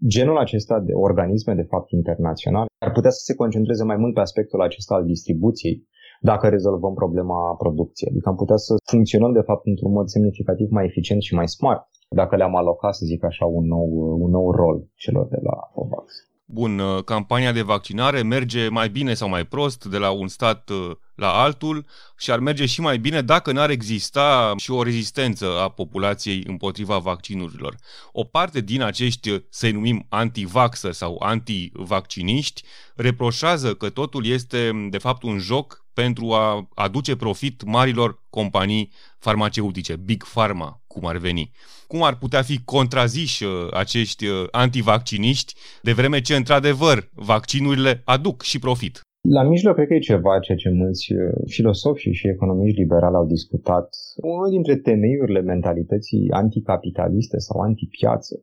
genul 0.06 0.38
acesta 0.38 0.80
de 0.80 0.92
organisme, 0.92 1.54
de 1.54 1.66
fapt, 1.72 1.90
internaționale, 1.90 2.66
ar 2.78 2.92
putea 2.92 3.10
să 3.10 3.20
se 3.24 3.34
concentreze 3.34 3.84
mai 3.84 3.96
mult 3.96 4.14
pe 4.14 4.20
aspectul 4.20 4.60
acesta 4.60 4.94
al 4.94 5.04
distribuției 5.04 5.86
dacă 6.30 6.48
rezolvăm 6.48 6.94
problema 6.94 7.54
producției. 7.54 8.10
Adică 8.10 8.28
am 8.28 8.36
putea 8.36 8.56
să 8.56 8.74
funcționăm, 8.90 9.32
de 9.32 9.46
fapt, 9.48 9.66
într-un 9.66 9.92
mod 9.92 10.08
semnificativ 10.08 10.68
mai 10.70 10.84
eficient 10.84 11.22
și 11.22 11.34
mai 11.34 11.48
smart 11.48 11.82
dacă 12.14 12.36
le-am 12.36 12.56
alocat, 12.56 12.94
să 12.94 13.04
zic 13.04 13.24
așa, 13.24 13.44
un 13.44 13.66
nou, 13.66 13.88
un 14.20 14.30
nou 14.30 14.50
rol 14.50 14.84
celor 14.94 15.26
de 15.26 15.38
la 15.42 15.52
COVAX. 15.74 16.12
Bun, 16.44 16.78
uh, 16.78 17.04
campania 17.04 17.52
de 17.52 17.62
vaccinare 17.62 18.22
merge 18.22 18.68
mai 18.68 18.88
bine 18.88 19.14
sau 19.14 19.28
mai 19.28 19.44
prost 19.44 19.84
de 19.84 19.98
la 19.98 20.10
un 20.10 20.28
stat 20.28 20.68
uh, 20.70 20.90
la 21.14 21.28
altul 21.28 21.86
și 22.18 22.30
ar 22.30 22.38
merge 22.38 22.66
și 22.66 22.80
mai 22.80 22.98
bine 22.98 23.22
dacă 23.22 23.52
n-ar 23.52 23.70
exista 23.70 24.52
și 24.56 24.70
o 24.70 24.82
rezistență 24.82 25.46
a 25.62 25.68
populației 25.68 26.44
împotriva 26.46 26.98
vaccinurilor. 26.98 27.76
O 28.12 28.24
parte 28.24 28.60
din 28.60 28.82
acești, 28.82 29.30
uh, 29.30 29.42
să-i 29.48 29.72
numim 29.72 30.06
antivaxă 30.08 30.90
sau 30.90 31.16
antivacciniști, 31.18 32.62
reproșează 32.94 33.74
că 33.74 33.90
totul 33.90 34.26
este 34.26 34.88
de 34.90 34.98
fapt 34.98 35.22
un 35.22 35.38
joc 35.38 35.81
pentru 35.94 36.30
a 36.30 36.68
aduce 36.74 37.16
profit 37.16 37.64
marilor 37.64 38.22
companii 38.30 38.90
farmaceutice, 39.18 39.96
Big 39.96 40.24
Pharma, 40.34 40.82
cum 40.86 41.06
ar 41.06 41.16
veni. 41.16 41.50
Cum 41.86 42.02
ar 42.02 42.18
putea 42.18 42.42
fi 42.42 42.64
contraziși 42.64 43.44
uh, 43.44 43.50
acești 43.72 44.26
uh, 44.26 44.46
antivacciniști, 44.50 45.54
de 45.82 45.92
vreme 45.92 46.20
ce, 46.20 46.34
într-adevăr, 46.36 47.10
vaccinurile 47.14 48.02
aduc 48.04 48.42
și 48.42 48.58
profit? 48.58 49.00
La 49.28 49.42
mijloc, 49.42 49.74
cred 49.74 49.86
că 49.86 49.94
e 49.94 49.98
ceva 49.98 50.38
ceea 50.38 50.58
ce 50.58 50.70
mulți 50.70 51.12
uh, 51.12 51.18
filosofi 51.46 52.10
și 52.10 52.28
economiști 52.28 52.78
liberali 52.78 53.14
au 53.14 53.26
discutat. 53.26 53.88
Unul 54.16 54.48
dintre 54.50 54.76
temeiurile 54.76 55.40
mentalității 55.40 56.30
anticapitaliste 56.30 57.38
sau 57.38 57.60
antipiață 57.60 58.34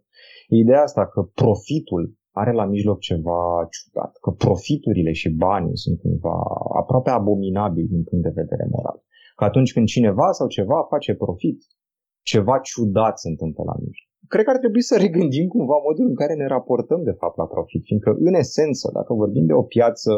e 0.47 0.55
ideea 0.55 0.81
asta 0.81 1.07
că 1.07 1.21
profitul 1.21 2.18
are 2.39 2.51
la 2.61 2.65
mijloc 2.65 2.99
ceva 2.99 3.39
ciudat, 3.75 4.11
că 4.23 4.29
profiturile 4.31 5.11
și 5.11 5.29
banii 5.29 5.77
sunt 5.83 5.97
cumva 5.99 6.37
aproape 6.81 7.09
abominabili 7.09 7.93
din 7.95 8.03
punct 8.03 8.23
de 8.23 8.39
vedere 8.41 8.65
moral. 8.75 8.99
Că 9.35 9.43
atunci 9.43 9.73
când 9.73 9.87
cineva 9.87 10.31
sau 10.31 10.47
ceva 10.47 10.77
face 10.93 11.13
profit, 11.13 11.59
ceva 12.31 12.55
ciudat 12.59 13.15
se 13.19 13.29
întâmplă 13.29 13.63
la 13.65 13.75
mijloc. 13.83 14.08
Cred 14.33 14.43
că 14.45 14.51
ar 14.53 14.59
trebui 14.63 14.83
să 14.89 14.95
regândim 15.05 15.47
cumva 15.55 15.77
modul 15.87 16.05
în 16.11 16.17
care 16.21 16.33
ne 16.41 16.47
raportăm 16.55 17.01
de 17.09 17.15
fapt 17.21 17.37
la 17.41 17.47
profit, 17.55 17.81
fiindcă 17.89 18.09
în 18.27 18.33
esență, 18.43 18.85
dacă 18.97 19.11
vorbim 19.23 19.45
de 19.45 19.55
o 19.61 19.65
piață 19.75 20.11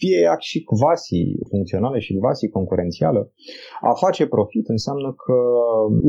fie 0.00 0.18
ea 0.26 0.36
și 0.48 0.58
quasi 0.70 1.20
funcțională 1.52 1.98
și 2.04 2.12
quasi 2.22 2.54
concurențială, 2.56 3.20
a 3.90 3.92
face 4.04 4.24
profit 4.26 4.66
înseamnă 4.68 5.08
că 5.24 5.38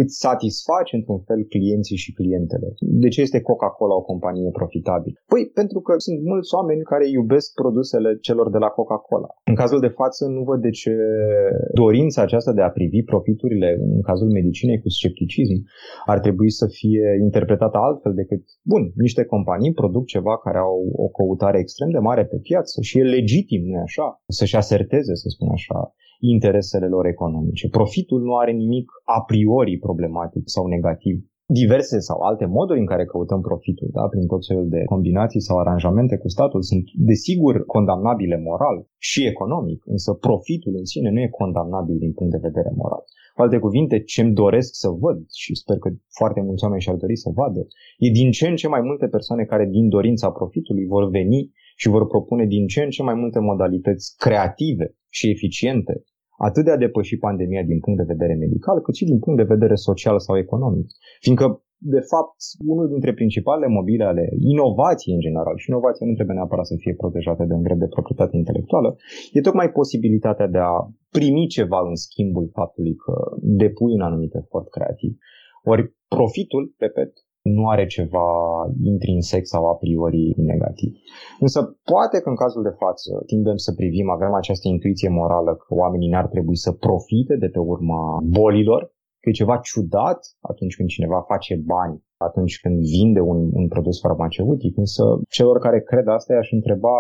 îți 0.02 0.16
satisfaci 0.26 0.96
într-un 0.98 1.20
fel 1.28 1.42
clienții 1.54 2.02
și 2.04 2.14
clientele. 2.20 2.68
De 2.80 3.08
ce 3.08 3.22
este 3.22 3.42
Coca-Cola 3.42 3.96
o 3.96 4.08
companie 4.12 4.50
profitabilă? 4.60 5.18
Păi 5.32 5.44
pentru 5.60 5.80
că 5.86 5.94
sunt 5.98 6.18
mulți 6.32 6.54
oameni 6.58 6.82
care 6.92 7.06
iubesc 7.10 7.54
produsele 7.54 8.10
celor 8.28 8.48
de 8.56 8.58
la 8.58 8.70
Coca-Cola. 8.78 9.30
În 9.52 9.56
cazul 9.56 9.80
de 9.80 9.96
față 10.02 10.22
nu 10.36 10.42
văd 10.50 10.60
de 10.62 10.70
ce 10.70 10.94
dorința 11.74 12.22
aceasta 12.22 12.54
de 12.54 12.62
a 12.62 12.76
privi 12.78 13.04
profiturile 13.04 13.70
în 13.96 14.02
cazul 14.02 14.30
medicinei 14.40 14.82
cu 14.82 14.90
scepticism 14.90 15.58
ar 16.06 16.20
trebui 16.20 16.52
să 16.52 16.66
fie 16.80 17.06
interpretată 17.46 17.78
altfel 17.88 18.14
decât, 18.22 18.44
bun, 18.72 18.84
niște 19.06 19.24
companii 19.34 19.74
produc 19.82 20.06
ceva 20.16 20.38
care 20.46 20.58
au 20.58 20.78
o 21.06 21.08
căutare 21.18 21.58
extrem 21.60 21.90
de 21.96 22.02
mare 22.10 22.26
pe 22.26 22.38
piață 22.48 22.82
și 22.82 23.00
e 23.00 23.14
legitim, 23.18 23.64
nu 23.72 23.80
așa, 23.88 24.08
să-și 24.38 24.56
aserteze, 24.56 25.14
să 25.22 25.28
spun 25.30 25.50
așa, 25.58 25.80
interesele 26.20 26.88
lor 26.88 27.06
economice. 27.06 27.70
Profitul 27.70 28.22
nu 28.28 28.34
are 28.36 28.52
nimic 28.52 28.88
a 29.18 29.20
priori 29.30 29.78
problematic 29.78 30.44
sau 30.46 30.64
negativ 30.68 31.16
diverse 31.62 32.00
sau 32.00 32.18
alte 32.20 32.46
moduri 32.46 32.80
în 32.80 32.86
care 32.86 33.06
căutăm 33.06 33.42
profitul, 33.42 33.90
da? 33.98 34.04
prin 34.14 34.26
tot 34.28 34.46
felul 34.50 34.68
de 34.76 34.82
combinații 34.94 35.42
sau 35.48 35.58
aranjamente 35.60 36.18
cu 36.18 36.28
statul, 36.36 36.62
sunt 36.62 36.84
desigur 37.12 37.66
condamnabile 37.66 38.38
moral 38.48 38.78
și 38.98 39.26
economic, 39.26 39.80
însă 39.86 40.14
profitul 40.14 40.74
în 40.82 40.86
sine 40.86 41.10
nu 41.12 41.20
e 41.20 41.38
condamnabil 41.42 41.98
din 41.98 42.14
punct 42.14 42.32
de 42.32 42.46
vedere 42.48 42.72
moral. 42.82 43.04
Cu 43.36 43.42
alte 43.42 43.60
cuvinte, 43.60 44.04
ce-mi 44.04 44.34
doresc 44.34 44.72
să 44.84 44.90
văd 44.90 45.18
și 45.42 45.56
sper 45.56 45.78
că 45.78 45.90
foarte 46.20 46.42
mulți 46.42 46.64
oameni 46.64 46.82
și-ar 46.82 46.96
dori 46.96 47.16
să 47.16 47.30
vadă, 47.40 47.62
e 47.98 48.10
din 48.10 48.32
ce 48.32 48.48
în 48.48 48.56
ce 48.56 48.68
mai 48.68 48.82
multe 48.82 49.08
persoane 49.08 49.44
care 49.44 49.66
din 49.66 49.90
dorința 49.90 50.32
profitului 50.32 50.86
vor 50.86 51.10
veni 51.10 51.52
și 51.76 51.88
vor 51.90 52.08
propune 52.08 52.46
din 52.46 52.68
ce 52.68 52.82
în 52.84 52.90
ce 52.90 53.04
mai 53.04 53.14
multe 53.14 53.40
modalități 53.40 54.14
creative 54.18 54.96
și 55.10 55.30
eficiente 55.30 56.04
atât 56.38 56.64
de 56.66 56.72
a 56.72 56.78
depăși 56.78 57.18
pandemia 57.18 57.64
din 57.64 57.80
punct 57.80 58.00
de 58.00 58.14
vedere 58.14 58.34
medical, 58.34 58.82
cât 58.82 58.96
și 58.96 59.06
din 59.06 59.20
punct 59.20 59.40
de 59.40 59.54
vedere 59.54 59.76
social 59.76 60.20
sau 60.20 60.38
economic. 60.38 60.88
Fiindcă, 61.20 61.64
de 61.94 62.02
fapt, 62.12 62.38
unul 62.72 62.88
dintre 62.94 63.14
principalele 63.20 63.70
mobile 63.78 64.06
ale 64.12 64.26
inovației 64.54 65.16
în 65.16 65.26
general, 65.28 65.56
și 65.58 65.70
inovația 65.70 66.06
nu 66.06 66.14
trebuie 66.18 66.36
neapărat 66.38 66.66
să 66.72 66.76
fie 66.84 66.94
protejată 67.02 67.44
de 67.46 67.54
un 67.54 67.64
drept 67.68 67.80
de 67.80 67.94
proprietate 67.96 68.36
intelectuală, 68.38 68.90
e 69.36 69.48
tocmai 69.48 69.70
posibilitatea 69.80 70.48
de 70.56 70.62
a 70.72 70.76
primi 71.18 71.46
ceva 71.58 71.80
în 71.90 71.96
schimbul 72.06 72.46
faptului 72.58 72.96
că 73.04 73.14
depui 73.42 73.94
un 73.98 74.02
anumit 74.10 74.34
efort 74.42 74.68
creativ. 74.76 75.12
Ori 75.72 75.84
profitul, 76.16 76.64
repet, 76.78 77.12
nu 77.42 77.64
are 77.74 77.86
ceva 77.86 78.28
intrinsec 78.92 79.44
sau 79.54 79.64
a 79.70 79.76
priori 79.76 80.34
negativ. 80.52 80.92
Însă 81.40 81.60
poate 81.92 82.18
că 82.22 82.30
în 82.30 82.36
cazul 82.44 82.64
de 82.64 82.78
față 82.84 83.10
tindem 83.26 83.58
să 83.66 83.72
privim, 83.74 84.10
avem 84.10 84.34
această 84.34 84.68
intuiție 84.68 85.10
morală 85.10 85.52
că 85.56 85.76
oamenii 85.84 86.10
n-ar 86.10 86.28
trebui 86.28 86.58
să 86.66 86.72
profite 86.72 87.36
de 87.44 87.50
pe 87.56 87.60
urma 87.60 88.02
bolilor, 88.40 88.82
că 89.26 89.32
e 89.32 89.42
ceva 89.44 89.58
ciudat 89.70 90.20
atunci 90.52 90.76
când 90.78 90.90
cineva 90.96 91.20
face 91.32 91.54
bani, 91.76 91.98
atunci 92.28 92.56
când 92.62 92.78
vinde 92.96 93.22
un, 93.32 93.40
un 93.60 93.66
produs 93.74 93.98
farmaceutic, 94.06 94.74
însă 94.78 95.04
celor 95.30 95.58
care 95.66 95.80
cred 95.92 96.08
asta 96.08 96.34
i-aș 96.34 96.50
întreba 96.52 96.98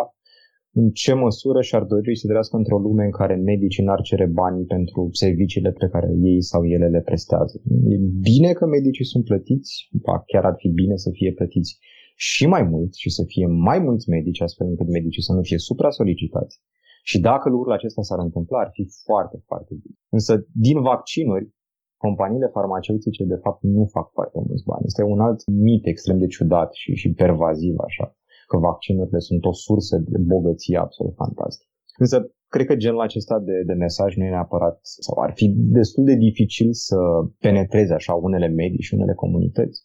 în 0.80 0.90
ce 1.02 1.14
măsură 1.14 1.60
și-ar 1.62 1.84
dori 1.84 2.16
să 2.16 2.28
trăiască 2.28 2.56
într-o 2.58 2.78
lume 2.78 3.04
în 3.06 3.12
care 3.12 3.36
medicii 3.36 3.84
n-ar 3.84 4.02
cere 4.02 4.28
bani 4.42 4.66
pentru 4.66 5.10
serviciile 5.12 5.72
pe 5.72 5.88
care 5.94 6.10
ei 6.32 6.42
sau 6.42 6.62
ele 6.76 6.88
le 6.96 7.02
prestează. 7.02 7.62
E 7.94 7.96
bine 8.30 8.52
că 8.54 8.66
medicii 8.66 9.06
sunt 9.06 9.24
plătiți, 9.24 9.72
ba 10.06 10.24
chiar 10.32 10.44
ar 10.46 10.56
fi 10.58 10.70
bine 10.70 10.96
să 10.96 11.10
fie 11.14 11.32
plătiți 11.32 11.78
și 12.16 12.46
mai 12.48 12.64
mult 12.64 12.94
și 12.94 13.10
să 13.10 13.24
fie 13.26 13.46
mai 13.46 13.80
mulți 13.80 14.10
medici, 14.10 14.42
astfel 14.42 14.68
încât 14.68 14.88
medicii 14.88 15.28
să 15.28 15.34
nu 15.34 15.42
fie 15.42 15.58
supra-solicitați. 15.58 16.62
Și 17.04 17.20
dacă 17.20 17.50
lucrul 17.50 17.74
acesta 17.74 18.02
s-ar 18.02 18.20
întâmpla, 18.20 18.60
ar 18.60 18.70
fi 18.72 18.84
foarte, 19.04 19.38
foarte 19.46 19.74
bine. 19.82 19.96
Însă, 20.10 20.48
din 20.54 20.82
vaccinuri, 20.82 21.50
companiile 21.98 22.50
farmaceutice, 22.58 23.24
de 23.24 23.40
fapt, 23.44 23.64
nu 23.64 23.86
fac 23.86 24.12
foarte 24.12 24.40
mulți 24.48 24.66
bani. 24.66 24.86
Este 24.86 25.04
un 25.04 25.20
alt 25.20 25.40
mit 25.48 25.86
extrem 25.86 26.18
de 26.20 26.28
ciudat 26.28 26.74
și, 26.74 26.94
și 26.94 27.14
pervaziv, 27.14 27.76
așa 27.78 28.16
că 28.48 28.58
vaccinurile 28.58 29.20
sunt 29.20 29.46
o 29.46 29.54
sursă 29.54 29.98
de 29.98 30.18
bogăție 30.18 30.78
absolut 30.78 31.16
fantastică. 31.16 31.72
Însă, 31.98 32.18
cred 32.48 32.66
că 32.66 32.76
genul 32.76 33.02
acesta 33.02 33.40
de, 33.40 33.64
de 33.66 33.74
mesaj 33.74 34.16
nu 34.16 34.24
e 34.24 34.30
neapărat, 34.30 34.80
sau 34.82 35.24
ar 35.24 35.32
fi 35.34 35.54
destul 35.56 36.04
de 36.04 36.16
dificil 36.16 36.70
să 36.74 36.98
penetreze 37.40 37.94
așa 37.94 38.14
unele 38.14 38.48
medii 38.48 38.82
și 38.88 38.94
unele 38.94 39.14
comunități, 39.14 39.80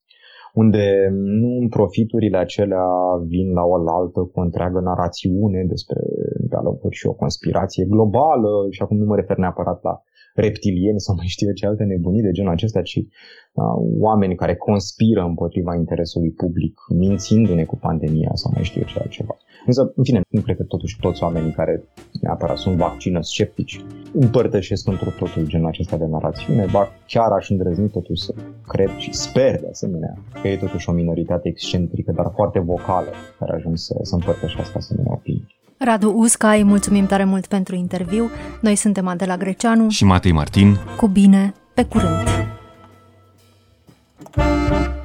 unde 0.55 1.09
nu 1.13 1.51
în 1.61 1.69
profiturile 1.69 2.39
acelea 2.39 2.87
vin 3.27 3.53
la 3.53 3.63
o 3.63 3.75
altă 3.75 4.21
cu 4.21 4.41
o 4.41 4.41
întreagă 4.41 4.81
narațiune 4.81 5.65
despre 5.69 6.01
de 6.83 6.89
și 6.91 7.07
o 7.07 7.13
conspirație 7.13 7.85
globală, 7.85 8.67
și 8.71 8.83
acum 8.83 8.97
nu 8.97 9.05
mă 9.05 9.17
refer 9.17 9.37
neapărat 9.37 9.83
la 9.83 10.03
reptilieni 10.35 11.01
sau 11.01 11.15
mai 11.19 11.27
știu 11.27 11.47
eu 11.47 11.53
ce 11.53 11.67
alte 11.67 11.85
nebunii 11.85 12.23
de 12.23 12.31
genul 12.31 12.53
acesta, 12.53 12.83
ci 12.83 12.97
uh, 12.97 13.65
oameni 14.01 14.35
care 14.35 14.57
conspiră 14.57 15.23
împotriva 15.23 15.75
interesului 15.75 16.31
public, 16.31 16.75
mințindu-ne 16.97 17.65
cu 17.65 17.77
pandemia 17.77 18.31
sau 18.33 18.51
mai 18.55 18.65
știu 18.65 18.81
eu 18.81 18.87
ce 18.87 18.99
altceva. 18.99 19.37
Însă, 19.67 19.93
în 19.97 20.05
fine, 20.05 20.21
nu 20.29 20.41
cred 20.41 20.57
că 20.57 20.63
totuși 20.63 20.99
toți 21.01 21.23
oamenii 21.23 21.53
care 21.53 21.85
neapărat 22.21 22.57
sunt 22.57 22.77
vaccină 22.77 23.21
sceptici 23.23 23.85
împărtășesc 24.13 24.89
într 24.89 25.09
totul 25.19 25.47
genul 25.47 25.67
acesta 25.67 25.97
de 25.97 26.07
narațiune, 26.07 26.67
ba 26.73 26.89
chiar 27.07 27.31
aș 27.33 27.51
îndrăzni 27.51 27.89
totuși 27.89 28.23
să 28.23 28.35
cred 28.67 28.91
și 28.97 29.13
sper 29.13 29.61
de 29.61 29.69
asemenea 29.71 30.15
că 30.43 30.49
e 30.49 30.57
totuși 30.57 30.89
o 30.89 30.93
minoritate 30.93 31.49
excentrică, 31.49 32.13
dar 32.13 32.33
foarte 32.35 32.59
vocală, 32.59 33.11
care 33.39 33.53
ajung 33.53 33.77
să, 33.77 33.99
să 34.03 34.15
împărtășească 34.15 34.79
asemenea 34.79 35.13
opinii. 35.13 35.60
Radu 35.85 36.13
Usca, 36.17 36.53
îi 36.53 36.63
mulțumim 36.65 37.07
tare 37.07 37.25
mult 37.25 37.47
pentru 37.47 37.75
interviu. 37.75 38.31
Noi 38.61 38.77
suntem 38.77 39.07
Adela 39.07 39.37
Greceanu 39.37 39.89
și 39.89 40.05
Matei 40.05 40.33
Martin. 40.33 40.79
Cu 40.97 41.07
bine, 41.07 41.55
pe 41.75 41.85
curând! 41.85 42.29
thank 44.35 44.73
you 44.73 45.00